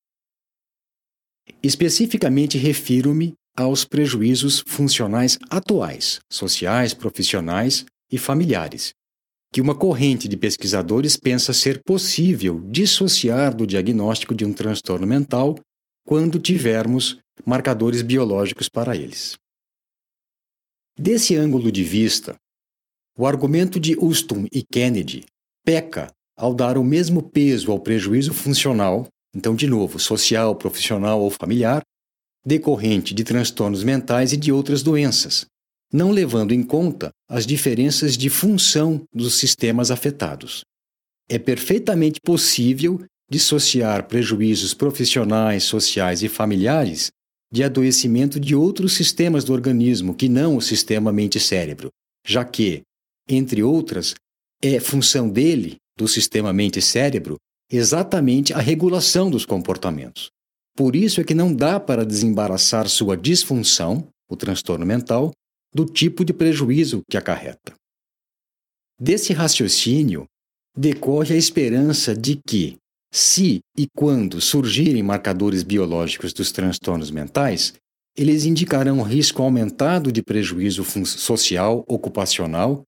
Especificamente 1.62 2.58
refiro-me 2.58 3.34
aos 3.56 3.84
prejuízos 3.84 4.64
funcionais 4.66 5.38
atuais, 5.50 6.20
sociais, 6.32 6.94
profissionais 6.94 7.86
e 8.10 8.18
familiares, 8.18 8.94
que 9.52 9.62
uma 9.62 9.76
corrente 9.76 10.28
de 10.28 10.38
pesquisadores 10.38 11.18
pensa 11.18 11.54
ser 11.54 11.82
possível 11.84 12.62
dissociar 12.70 13.56
do 13.56 13.66
diagnóstico 13.66 14.36
de 14.36 14.46
um 14.46 14.54
transtorno 14.54 15.08
mental 15.08 15.60
quando 16.06 16.40
tivermos 16.40 17.20
marcadores 17.46 18.02
biológicos 18.02 18.70
para 18.70 18.96
eles. 18.96 19.38
Desse 20.98 21.36
ângulo 21.36 21.72
de 21.72 21.84
vista, 21.84 22.36
o 23.18 23.26
argumento 23.26 23.80
de 23.80 23.98
Ustum 23.98 24.46
e 24.52 24.64
Kennedy 24.64 25.26
peca 25.66 26.12
ao 26.38 26.54
dar 26.54 26.78
o 26.78 26.84
mesmo 26.84 27.22
peso 27.22 27.72
ao 27.72 27.80
prejuízo 27.80 28.34
funcional, 28.34 29.08
então, 29.36 29.56
de 29.56 29.68
novo, 29.68 30.00
social, 30.00 30.56
profissional 30.56 31.22
ou 31.22 31.30
familiar, 31.30 31.82
decorrente 32.46 33.14
de 33.14 33.24
transtornos 33.24 33.84
mentais 33.84 34.32
e 34.32 34.38
de 34.38 34.52
outras 34.52 34.82
doenças, 34.82 35.46
não 35.92 36.12
levando 36.12 36.54
em 36.54 36.64
conta 36.64 37.12
as 37.28 37.46
diferenças 37.46 38.18
de 38.18 38.30
função 38.30 39.02
dos 39.14 39.36
sistemas 39.36 39.92
afetados. 39.92 40.64
É 41.28 41.38
perfeitamente 41.38 42.20
possível 42.22 43.02
dissociar 43.30 44.08
prejuízos 44.08 44.74
profissionais, 44.74 45.64
sociais 45.64 46.24
e 46.24 46.30
familiares 46.30 47.12
de 47.52 47.64
adoecimento 47.64 48.40
de 48.40 48.56
outros 48.56 48.94
sistemas 48.94 49.44
do 49.44 49.54
organismo 49.54 50.14
que 50.14 50.30
não 50.30 50.58
o 50.58 50.62
sistema 50.62 51.12
mente-cérebro, 51.12 51.90
já 52.26 52.44
que, 52.46 52.82
entre 53.28 53.64
outras, 53.64 54.14
é 54.62 54.80
função 54.80 55.30
dele, 55.30 55.78
do 55.98 56.08
sistema 56.08 56.54
mente-cérebro, 56.54 57.38
exatamente 57.72 58.54
a 58.54 58.60
regulação 58.60 59.30
dos 59.30 59.46
comportamentos. 59.46 60.30
Por 60.76 60.96
isso 60.96 61.20
é 61.22 61.24
que 61.24 61.34
não 61.34 61.54
dá 61.54 61.80
para 61.80 62.06
desembaraçar 62.06 62.88
sua 62.88 63.18
disfunção, 63.18 64.08
o 64.30 64.36
transtorno 64.36 64.86
mental, 64.86 65.32
do 65.74 65.86
tipo 65.86 66.26
de 66.26 66.34
prejuízo 66.34 67.02
que 67.10 67.18
acarreta. 67.18 67.74
Desse 69.00 69.34
raciocínio 69.34 70.26
decorre 70.76 71.36
a 71.36 71.38
esperança 71.38 72.16
de 72.16 72.40
que, 72.46 72.78
se 73.12 73.62
e 73.78 73.88
quando 73.96 74.42
surgirem 74.42 75.02
marcadores 75.02 75.64
biológicos 75.64 76.34
dos 76.34 76.52
transtornos 76.52 77.12
mentais, 77.12 77.74
eles 78.16 78.46
indicarão 78.46 79.02
risco 79.02 79.42
aumentado 79.42 80.12
de 80.12 80.22
prejuízo 80.22 80.84
social, 81.06 81.86
ocupacional 81.88 82.84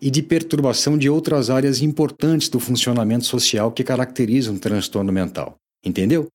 e 0.00 0.10
de 0.10 0.22
perturbação 0.22 0.96
de 0.96 1.10
outras 1.10 1.50
áreas 1.50 1.82
importantes 1.82 2.48
do 2.48 2.60
funcionamento 2.60 3.26
social 3.26 3.72
que 3.72 3.82
caracterizam 3.82 4.54
o 4.54 4.60
transtorno 4.60 5.12
mental. 5.12 5.56
Entendeu? 5.84 6.28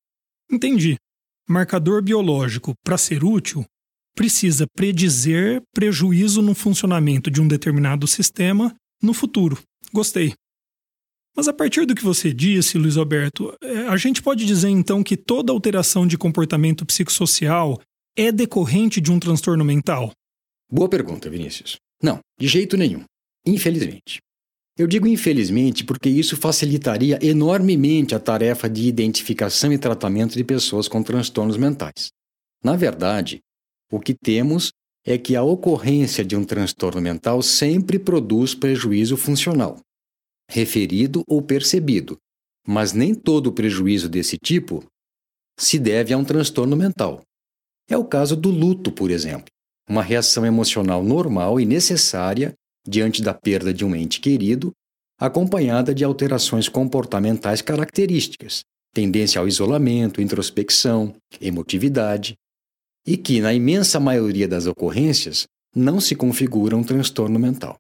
Entendi. 0.51 0.97
Marcador 1.47 2.01
biológico, 2.01 2.73
para 2.84 2.97
ser 2.97 3.23
útil, 3.23 3.65
precisa 4.15 4.65
predizer 4.76 5.62
prejuízo 5.73 6.41
no 6.41 6.54
funcionamento 6.54 7.32
de 7.32 7.41
um 7.41 7.47
determinado 7.47 8.08
sistema 8.08 8.76
no 9.02 9.13
futuro. 9.13 9.58
Gostei. 9.91 10.34
Mas 11.36 11.47
a 11.47 11.54
partir 11.54 11.86
do 11.86 11.95
que 11.95 12.04
você 12.04 12.32
disse, 12.32 12.78
Luiz 12.78 12.95
Alberto, 12.95 13.56
é, 13.62 13.88
a 13.88 13.97
gente 13.97 14.21
pode 14.21 14.45
dizer 14.45 14.69
então 14.69 15.04
que 15.04 15.17
toda 15.17 15.52
alteração 15.52 16.06
de 16.06 16.17
comportamento 16.17 16.86
psicossocial 16.86 17.82
é 18.15 18.32
decorrente 18.32 19.02
de 19.02 19.12
um 19.12 19.19
transtorno 19.19 19.65
mental? 19.65 20.12
Boa 20.71 20.88
pergunta, 20.88 21.30
Vinícius. 21.30 21.78
Não, 22.02 22.19
de 22.39 22.47
jeito 22.47 22.78
nenhum. 22.78 23.04
Infelizmente. 23.45 24.19
Eu 24.78 24.88
digo 24.88 25.08
infelizmente 25.08 25.84
porque 25.84 26.10
isso 26.10 26.36
facilitaria 26.36 27.19
enormemente 27.21 28.15
a 28.15 28.19
tarefa 28.19 28.69
de 28.69 28.88
identificação 28.88 29.71
e 29.71 29.78
tratamento 29.78 30.36
de 30.36 30.43
pessoas 30.43 30.88
com 30.88 31.04
transtornos 31.04 31.58
mentais. 31.58 32.10
Na 32.63 32.76
verdade, 32.76 33.39
o 33.93 33.99
que 33.99 34.15
temos 34.15 34.71
é 35.06 35.19
que 35.19 35.36
a 35.36 35.43
ocorrência 35.43 36.25
de 36.25 36.36
um 36.36 36.43
transtorno 36.43 36.99
mental 36.99 37.43
sempre 37.43 37.99
produz 37.99 38.56
prejuízo 38.56 39.15
funcional, 39.15 39.79
referido 40.49 41.23
ou 41.27 41.43
percebido, 41.43 42.17
mas 42.67 42.91
nem 42.91 43.13
todo 43.13 43.53
prejuízo 43.53 44.10
desse 44.10 44.36
tipo 44.36 44.84
se 45.60 45.77
deve 45.77 46.12
a 46.12 46.17
um 46.17 46.25
transtorno 46.25 46.75
mental. 46.75 47.21
É 47.88 47.95
o 47.95 48.03
caso 48.03 48.36
do 48.36 48.49
luto, 48.49 48.91
por 48.91 49.12
exemplo, 49.12 49.45
uma 49.88 50.01
reação 50.01 50.43
emocional 50.43 51.03
normal 51.03 51.60
e 51.60 51.65
necessária 51.65 52.56
diante 52.88 53.21
da 53.21 53.32
perda 53.32 53.71
de 53.71 53.86
um 53.86 53.95
ente 53.95 54.19
querido, 54.19 54.71
acompanhada 55.19 55.93
de 55.93 56.03
alterações 56.03 56.67
comportamentais 56.67 57.62
características, 57.62 58.63
tendência 58.91 59.39
ao 59.39 59.47
isolamento, 59.47 60.19
introspecção, 60.19 61.15
emotividade, 61.39 62.34
e 63.05 63.17
que, 63.17 63.41
na 63.41 63.53
imensa 63.53 63.99
maioria 63.99 64.47
das 64.47 64.65
ocorrências, 64.65 65.45
não 65.75 65.99
se 65.99 66.15
configura 66.15 66.77
um 66.77 66.83
transtorno 66.83 67.39
mental. 67.39 67.77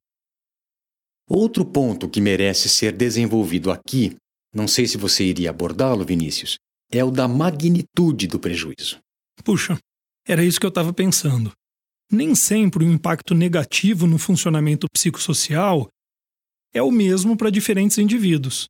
Outro 1.29 1.63
ponto 1.65 2.09
que 2.09 2.19
merece 2.19 2.67
ser 2.67 2.91
desenvolvido 2.91 3.71
aqui, 3.71 4.15
não 4.53 4.67
sei 4.67 4.85
se 4.87 4.97
você 4.97 5.23
iria 5.23 5.49
abordá-lo, 5.49 6.03
Vinícius, 6.03 6.57
é 6.91 7.03
o 7.03 7.09
da 7.09 7.27
magnitude 7.27 8.27
do 8.27 8.39
prejuízo. 8.39 8.99
Puxa, 9.43 9.77
era 10.27 10.43
isso 10.43 10.59
que 10.59 10.65
eu 10.65 10.69
estava 10.69 10.93
pensando. 10.93 11.51
Nem 12.11 12.35
sempre 12.35 12.83
o 12.83 12.91
impacto 12.91 13.33
negativo 13.33 14.05
no 14.05 14.17
funcionamento 14.17 14.87
psicossocial 14.93 15.87
é 16.73 16.81
o 16.81 16.91
mesmo 16.91 17.37
para 17.37 17.49
diferentes 17.49 17.97
indivíduos. 17.97 18.67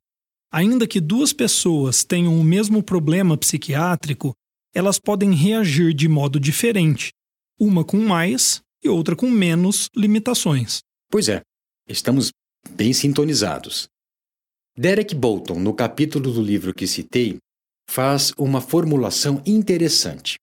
Ainda 0.52 0.86
que 0.86 1.00
duas 1.00 1.32
pessoas 1.32 2.04
tenham 2.04 2.38
o 2.38 2.44
mesmo 2.44 2.82
problema 2.82 3.36
psiquiátrico, 3.36 4.32
elas 4.74 4.98
podem 4.98 5.32
reagir 5.32 5.94
de 5.94 6.08
modo 6.08 6.40
diferente, 6.40 7.12
uma 7.58 7.84
com 7.84 7.98
mais 7.98 8.60
e 8.82 8.88
outra 8.88 9.14
com 9.14 9.30
menos 9.30 9.88
limitações. 9.96 10.80
Pois 11.10 11.28
é, 11.28 11.40
estamos 11.88 12.30
bem 12.70 12.92
sintonizados. 12.92 13.88
Derek 14.76 15.14
Bolton, 15.14 15.60
no 15.60 15.72
capítulo 15.72 16.32
do 16.32 16.42
livro 16.42 16.74
que 16.74 16.86
citei, 16.86 17.38
faz 17.88 18.32
uma 18.36 18.60
formulação 18.60 19.40
interessante. 19.46 20.34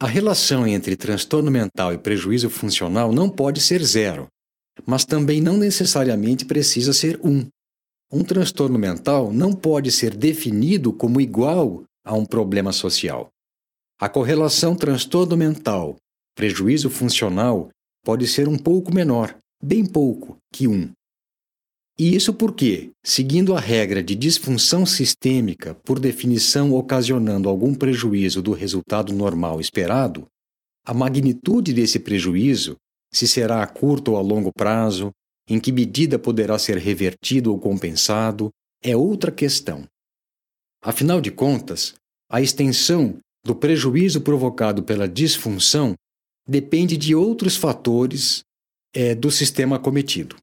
A 0.00 0.06
relação 0.06 0.66
entre 0.66 0.96
transtorno 0.96 1.50
mental 1.50 1.92
e 1.92 1.98
prejuízo 1.98 2.48
funcional 2.48 3.12
não 3.12 3.28
pode 3.28 3.60
ser 3.60 3.82
zero, 3.82 4.28
mas 4.86 5.04
também 5.04 5.40
não 5.40 5.56
necessariamente 5.56 6.44
precisa 6.44 6.92
ser 6.92 7.20
um. 7.24 7.46
Um 8.12 8.22
transtorno 8.22 8.78
mental 8.78 9.32
não 9.32 9.52
pode 9.52 9.90
ser 9.90 10.14
definido 10.14 10.92
como 10.92 11.20
igual 11.20 11.82
a 12.04 12.14
um 12.14 12.26
problema 12.26 12.72
social. 12.72 13.31
A 14.02 14.08
correlação 14.08 14.74
transtorno 14.74 15.36
mental, 15.36 15.94
prejuízo 16.34 16.90
funcional, 16.90 17.70
pode 18.04 18.26
ser 18.26 18.48
um 18.48 18.58
pouco 18.58 18.92
menor, 18.92 19.38
bem 19.62 19.86
pouco, 19.86 20.36
que 20.52 20.66
um. 20.66 20.90
E 21.96 22.12
isso 22.12 22.34
porque, 22.34 22.90
seguindo 23.04 23.54
a 23.54 23.60
regra 23.60 24.02
de 24.02 24.16
disfunção 24.16 24.84
sistêmica, 24.84 25.76
por 25.84 26.00
definição 26.00 26.72
ocasionando 26.72 27.48
algum 27.48 27.72
prejuízo 27.76 28.42
do 28.42 28.50
resultado 28.50 29.12
normal 29.12 29.60
esperado, 29.60 30.26
a 30.84 30.92
magnitude 30.92 31.72
desse 31.72 32.00
prejuízo, 32.00 32.74
se 33.08 33.28
será 33.28 33.62
a 33.62 33.68
curto 33.68 34.10
ou 34.10 34.16
a 34.16 34.20
longo 34.20 34.50
prazo, 34.52 35.12
em 35.48 35.60
que 35.60 35.70
medida 35.70 36.18
poderá 36.18 36.58
ser 36.58 36.76
revertido 36.76 37.52
ou 37.52 37.58
compensado, 37.60 38.50
é 38.82 38.96
outra 38.96 39.30
questão. 39.30 39.84
Afinal 40.82 41.20
de 41.20 41.30
contas, 41.30 41.94
a 42.28 42.40
extensão 42.40 43.20
do 43.44 43.54
prejuízo 43.54 44.20
provocado 44.20 44.82
pela 44.82 45.08
disfunção 45.08 45.94
depende 46.46 46.96
de 46.96 47.14
outros 47.14 47.56
fatores 47.56 48.42
é, 48.94 49.14
do 49.14 49.30
sistema 49.30 49.78
cometido. 49.78 50.36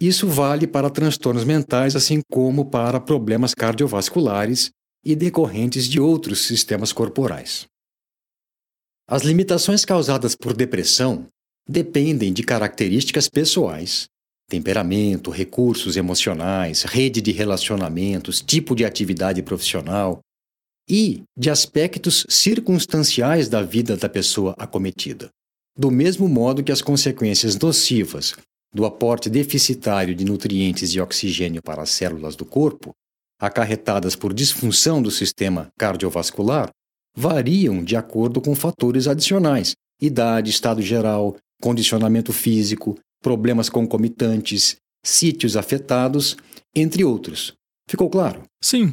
Isso 0.00 0.28
vale 0.28 0.66
para 0.66 0.90
transtornos 0.90 1.44
mentais, 1.44 1.96
assim 1.96 2.20
como 2.30 2.66
para 2.66 3.00
problemas 3.00 3.54
cardiovasculares 3.54 4.70
e 5.04 5.14
decorrentes 5.14 5.88
de 5.88 5.98
outros 5.98 6.40
sistemas 6.40 6.92
corporais. 6.92 7.66
As 9.08 9.22
limitações 9.22 9.84
causadas 9.84 10.34
por 10.34 10.52
depressão 10.52 11.28
dependem 11.68 12.32
de 12.32 12.42
características 12.42 13.28
pessoais 13.28 14.08
temperamento, 14.48 15.30
recursos 15.30 15.96
emocionais, 15.96 16.82
rede 16.82 17.20
de 17.20 17.32
relacionamentos, 17.32 18.40
tipo 18.40 18.74
de 18.74 18.84
atividade 18.84 19.42
profissional 19.42 20.20
e 20.88 21.22
de 21.36 21.50
aspectos 21.50 22.26
circunstanciais 22.28 23.48
da 23.48 23.62
vida 23.62 23.96
da 23.96 24.08
pessoa 24.08 24.54
acometida. 24.58 25.30
Do 25.76 25.90
mesmo 25.90 26.28
modo 26.28 26.62
que 26.62 26.72
as 26.72 26.80
consequências 26.80 27.56
nocivas 27.58 28.34
do 28.72 28.84
aporte 28.84 29.28
deficitário 29.28 30.14
de 30.14 30.24
nutrientes 30.24 30.90
e 30.90 31.00
oxigênio 31.00 31.62
para 31.62 31.82
as 31.82 31.90
células 31.90 32.36
do 32.36 32.44
corpo, 32.44 32.92
acarretadas 33.40 34.16
por 34.16 34.32
disfunção 34.32 35.02
do 35.02 35.10
sistema 35.10 35.68
cardiovascular, 35.78 36.70
variam 37.16 37.82
de 37.82 37.96
acordo 37.96 38.40
com 38.40 38.54
fatores 38.54 39.06
adicionais: 39.06 39.74
idade, 40.00 40.50
estado 40.50 40.82
geral, 40.82 41.36
condicionamento 41.60 42.32
físico, 42.32 42.98
problemas 43.22 43.68
concomitantes, 43.68 44.76
sítios 45.04 45.56
afetados, 45.56 46.36
entre 46.74 47.04
outros. 47.04 47.54
Ficou 47.88 48.10
claro? 48.10 48.42
Sim. 48.62 48.92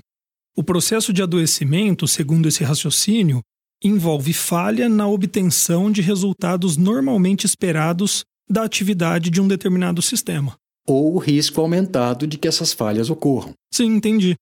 O 0.55 0.63
processo 0.63 1.11
de 1.11 1.23
adoecimento, 1.23 2.07
segundo 2.07 2.47
esse 2.47 2.63
raciocínio, 2.63 3.41
envolve 3.83 4.33
falha 4.33 4.87
na 4.87 5.07
obtenção 5.07 5.91
de 5.91 5.99
resultados 5.99 6.77
normalmente 6.77 7.45
esperados 7.45 8.23
da 8.47 8.63
atividade 8.63 9.31
de 9.31 9.41
um 9.41 9.47
determinado 9.47 9.99
sistema. 9.99 10.55
Ou 10.87 11.15
o 11.15 11.17
risco 11.17 11.59
aumentado 11.59 12.27
de 12.27 12.37
que 12.37 12.47
essas 12.47 12.71
falhas 12.71 13.09
ocorram. 13.09 13.53
Sim, 13.73 13.95
entendi. 13.95 14.35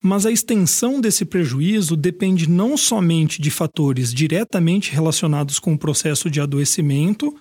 Mas 0.00 0.24
a 0.24 0.30
extensão 0.30 1.00
desse 1.00 1.24
prejuízo 1.24 1.96
depende 1.96 2.48
não 2.48 2.76
somente 2.76 3.42
de 3.42 3.50
fatores 3.50 4.14
diretamente 4.14 4.92
relacionados 4.92 5.58
com 5.58 5.72
o 5.72 5.78
processo 5.78 6.30
de 6.30 6.40
adoecimento, 6.40 7.36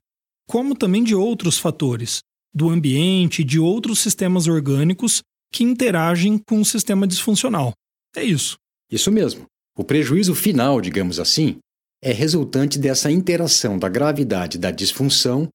como 0.47 0.75
também 0.75 1.03
de 1.03 1.13
outros 1.13 1.59
fatores, 1.59 2.21
do 2.51 2.67
ambiente 2.67 3.43
e 3.43 3.45
de 3.45 3.59
outros 3.59 3.99
sistemas 3.99 4.47
orgânicos 4.47 5.21
que 5.53 5.63
interagem 5.63 6.39
com 6.39 6.59
o 6.59 6.65
sistema 6.65 7.05
disfuncional. 7.05 7.73
É 8.17 8.23
isso. 8.23 8.57
Isso 8.91 9.11
mesmo. 9.11 9.45
O 9.77 9.83
prejuízo 9.83 10.33
final, 10.33 10.81
digamos 10.81 11.19
assim, 11.19 11.59
é 12.01 12.11
resultante 12.11 12.79
dessa 12.79 13.11
interação 13.11 13.77
da 13.77 13.87
gravidade 13.87 14.57
da 14.57 14.71
disfunção 14.71 15.47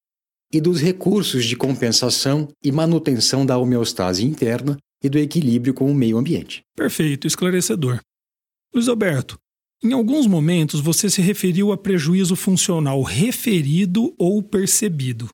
e 0.53 0.61
dos 0.61 0.81
recursos 0.81 1.44
de 1.44 1.57
compensação 1.57 2.48
e 2.62 2.70
manutenção 2.70 3.44
da 3.44 3.59
homeostase 3.59 4.25
interna 4.25 4.77
e 5.03 5.09
do 5.09 5.18
equilíbrio 5.18 5.75
com 5.75 5.90
o 5.90 5.94
meio 5.94 6.16
ambiente. 6.16 6.62
Perfeito, 6.77 7.27
esclarecedor. 7.27 7.98
Luiz 8.72 8.87
Alberto, 8.87 9.37
em 9.83 9.92
alguns 9.92 10.29
momentos 10.29 10.79
você 10.79 11.11
se 11.11 11.20
referiu 11.20 11.72
a 11.72 11.77
prejuízo 11.77 12.37
funcional 12.37 13.03
referido 13.03 14.14
ou 14.16 14.40
percebido. 14.40 15.29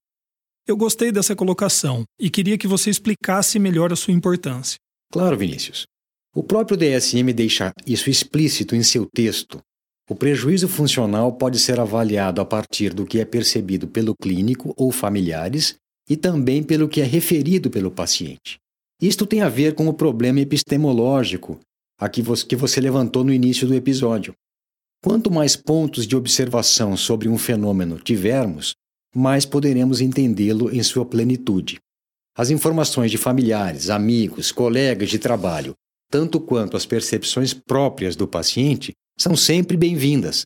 Eu 0.66 0.78
gostei 0.78 1.12
dessa 1.12 1.36
colocação 1.36 2.04
e 2.18 2.30
queria 2.30 2.56
que 2.56 2.66
você 2.66 2.88
explicasse 2.88 3.58
melhor 3.58 3.92
a 3.92 3.96
sua 3.96 4.14
importância. 4.14 4.78
Claro, 5.12 5.36
Vinícius. 5.36 5.84
O 6.34 6.42
próprio 6.42 6.76
DSM 6.76 7.32
deixa 7.32 7.72
isso 7.86 8.10
explícito 8.10 8.76
em 8.76 8.82
seu 8.82 9.06
texto. 9.06 9.60
O 10.08 10.14
prejuízo 10.14 10.68
funcional 10.68 11.32
pode 11.32 11.58
ser 11.58 11.80
avaliado 11.80 12.40
a 12.40 12.44
partir 12.44 12.94
do 12.94 13.04
que 13.04 13.20
é 13.20 13.24
percebido 13.24 13.86
pelo 13.88 14.14
clínico 14.14 14.72
ou 14.76 14.90
familiares 14.90 15.76
e 16.08 16.16
também 16.16 16.62
pelo 16.62 16.88
que 16.88 17.00
é 17.00 17.04
referido 17.04 17.70
pelo 17.70 17.90
paciente. 17.90 18.58
Isto 19.00 19.26
tem 19.26 19.42
a 19.42 19.48
ver 19.48 19.74
com 19.74 19.86
o 19.86 19.94
problema 19.94 20.40
epistemológico 20.40 21.60
a 22.00 22.08
que 22.08 22.22
você 22.22 22.80
levantou 22.80 23.24
no 23.24 23.32
início 23.32 23.66
do 23.66 23.74
episódio. 23.74 24.34
Quanto 25.02 25.30
mais 25.30 25.56
pontos 25.56 26.06
de 26.06 26.16
observação 26.16 26.96
sobre 26.96 27.28
um 27.28 27.36
fenômeno 27.36 27.98
tivermos, 27.98 28.74
mais 29.14 29.44
poderemos 29.44 30.00
entendê-lo 30.00 30.74
em 30.74 30.82
sua 30.82 31.04
plenitude. 31.04 31.78
As 32.36 32.50
informações 32.50 33.10
de 33.10 33.18
familiares, 33.18 33.90
amigos, 33.90 34.52
colegas 34.52 35.08
de 35.08 35.18
trabalho, 35.18 35.74
tanto 36.10 36.40
quanto 36.40 36.76
as 36.76 36.86
percepções 36.86 37.52
próprias 37.52 38.16
do 38.16 38.26
paciente, 38.26 38.92
são 39.18 39.36
sempre 39.36 39.76
bem-vindas, 39.76 40.42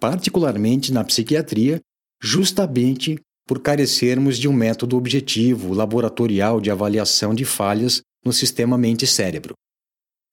particularmente 0.00 0.92
na 0.92 1.04
psiquiatria, 1.04 1.80
justamente 2.22 3.18
por 3.46 3.60
carecermos 3.60 4.38
de 4.38 4.48
um 4.48 4.52
método 4.52 4.96
objetivo 4.96 5.72
laboratorial 5.72 6.60
de 6.60 6.70
avaliação 6.70 7.34
de 7.34 7.44
falhas 7.44 8.02
no 8.24 8.32
sistema 8.32 8.76
mente-cérebro. 8.76 9.54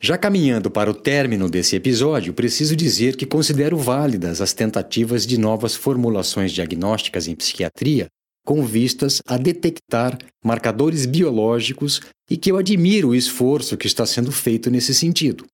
Já 0.02 0.17
caminhando 0.17 0.69
para 0.69 0.89
o 0.89 0.93
término 0.93 1.50
desse 1.50 1.76
episódio, 1.76 2.34
preciso 2.34 2.76
dizer 2.76 3.15
que 3.15 3.26
considero 3.26 3.78
válidas 3.78 4.41
as 4.41 4.52
tentativas 4.52 5.26
de 5.26 5.38
novas 5.38 5.76
formulações 5.76 6.52
diagnósticas 6.52 7.28
em 7.28 7.36
psiquiatria 7.36 8.08
com 8.46 8.64
vistas 8.66 9.22
a 9.26 9.38
detectar 9.38 10.18
marcadores 10.44 11.06
biológicos 11.06 12.02
e 12.30 12.38
que 12.38 12.52
eu 12.52 12.58
admiro 12.58 13.10
o 13.10 13.16
esforço 13.16 13.78
que 13.78 13.88
está 13.88 14.06
sendo 14.06 14.32
feito 14.32 14.70
nesse 14.70 14.94
sentido. 14.94 15.46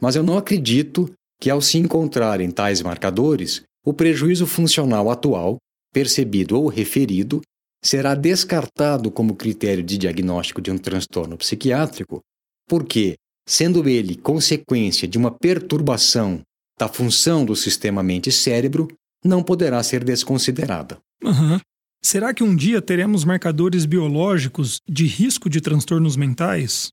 Mas 0.00 0.16
eu 0.16 0.22
não 0.22 0.38
acredito 0.38 1.12
que, 1.40 1.50
ao 1.50 1.60
se 1.60 1.78
encontrarem 1.78 2.50
tais 2.50 2.80
marcadores, 2.80 3.62
o 3.84 3.92
prejuízo 3.92 4.46
funcional 4.46 5.10
atual, 5.10 5.58
percebido 5.92 6.58
ou 6.58 6.68
referido, 6.68 7.42
será 7.84 8.14
descartado 8.14 9.10
como 9.10 9.34
critério 9.34 9.82
de 9.82 9.98
diagnóstico 9.98 10.62
de 10.62 10.70
um 10.70 10.78
transtorno 10.78 11.36
psiquiátrico, 11.36 12.20
porque, 12.68 13.16
sendo 13.46 13.86
ele 13.88 14.16
consequência 14.16 15.08
de 15.08 15.18
uma 15.18 15.30
perturbação 15.32 16.40
da 16.78 16.88
função 16.88 17.44
do 17.44 17.56
sistema 17.56 18.02
mente-cérebro, 18.02 18.88
não 19.24 19.42
poderá 19.42 19.82
ser 19.82 20.04
desconsiderada. 20.04 20.98
Uhum. 21.22 21.58
Será 22.04 22.34
que 22.34 22.42
um 22.42 22.54
dia 22.54 22.82
teremos 22.82 23.24
marcadores 23.24 23.86
biológicos 23.86 24.80
de 24.88 25.06
risco 25.06 25.48
de 25.48 25.60
transtornos 25.60 26.16
mentais? 26.16 26.90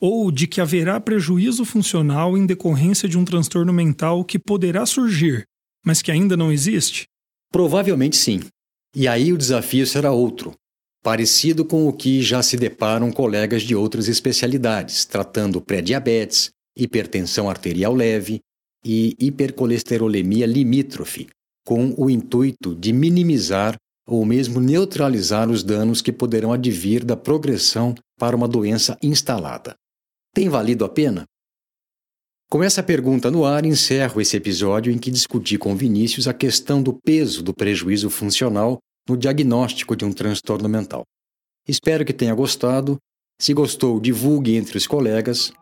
Ou 0.00 0.30
de 0.30 0.46
que 0.46 0.60
haverá 0.60 1.00
prejuízo 1.00 1.64
funcional 1.64 2.38
em 2.38 2.46
decorrência 2.46 3.08
de 3.08 3.18
um 3.18 3.24
transtorno 3.24 3.72
mental 3.72 4.24
que 4.24 4.38
poderá 4.38 4.86
surgir, 4.86 5.44
mas 5.84 6.00
que 6.00 6.10
ainda 6.12 6.36
não 6.36 6.52
existe? 6.52 7.06
Provavelmente 7.50 8.16
sim. 8.16 8.40
E 8.94 9.08
aí 9.08 9.32
o 9.32 9.38
desafio 9.38 9.86
será 9.86 10.12
outro: 10.12 10.52
parecido 11.02 11.64
com 11.64 11.88
o 11.88 11.92
que 11.92 12.22
já 12.22 12.42
se 12.42 12.56
deparam 12.56 13.10
colegas 13.10 13.62
de 13.62 13.74
outras 13.74 14.08
especialidades, 14.08 15.04
tratando 15.04 15.60
pré-diabetes, 15.60 16.50
hipertensão 16.76 17.50
arterial 17.50 17.92
leve 17.92 18.40
e 18.84 19.16
hipercolesterolemia 19.18 20.46
limítrofe, 20.46 21.28
com 21.64 21.92
o 21.96 22.08
intuito 22.08 22.74
de 22.74 22.92
minimizar 22.92 23.76
ou 24.06 24.24
mesmo 24.24 24.60
neutralizar 24.60 25.50
os 25.50 25.62
danos 25.62 26.02
que 26.02 26.12
poderão 26.12 26.52
advir 26.52 27.04
da 27.04 27.16
progressão 27.16 27.94
para 28.18 28.36
uma 28.36 28.48
doença 28.48 28.96
instalada. 29.02 29.74
Tem 30.34 30.48
valido 30.48 30.84
a 30.84 30.88
pena? 30.88 31.24
Com 32.50 32.62
essa 32.62 32.82
pergunta 32.82 33.30
no 33.30 33.44
ar, 33.44 33.64
encerro 33.64 34.20
esse 34.20 34.36
episódio 34.36 34.92
em 34.92 34.98
que 34.98 35.10
discuti 35.10 35.58
com 35.58 35.74
Vinícius 35.74 36.28
a 36.28 36.34
questão 36.34 36.82
do 36.82 36.92
peso 36.92 37.42
do 37.42 37.54
prejuízo 37.54 38.10
funcional 38.10 38.78
no 39.08 39.16
diagnóstico 39.16 39.96
de 39.96 40.04
um 40.04 40.12
transtorno 40.12 40.68
mental. 40.68 41.02
Espero 41.66 42.04
que 42.04 42.12
tenha 42.12 42.34
gostado. 42.34 42.98
Se 43.40 43.52
gostou, 43.52 43.98
divulgue 43.98 44.56
entre 44.56 44.78
os 44.78 44.86
colegas. 44.86 45.52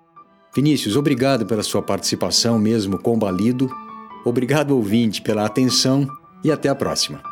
Vinícius, 0.55 0.97
obrigado 0.97 1.47
pela 1.47 1.63
sua 1.63 1.81
participação, 1.81 2.59
mesmo 2.59 2.99
combalido. 2.99 3.71
Obrigado, 4.25 4.77
ouvinte, 4.77 5.23
pela 5.23 5.47
atenção 5.47 6.07
e 6.45 6.51
até 6.51 6.69
a 6.69 6.75
próxima. 6.75 7.32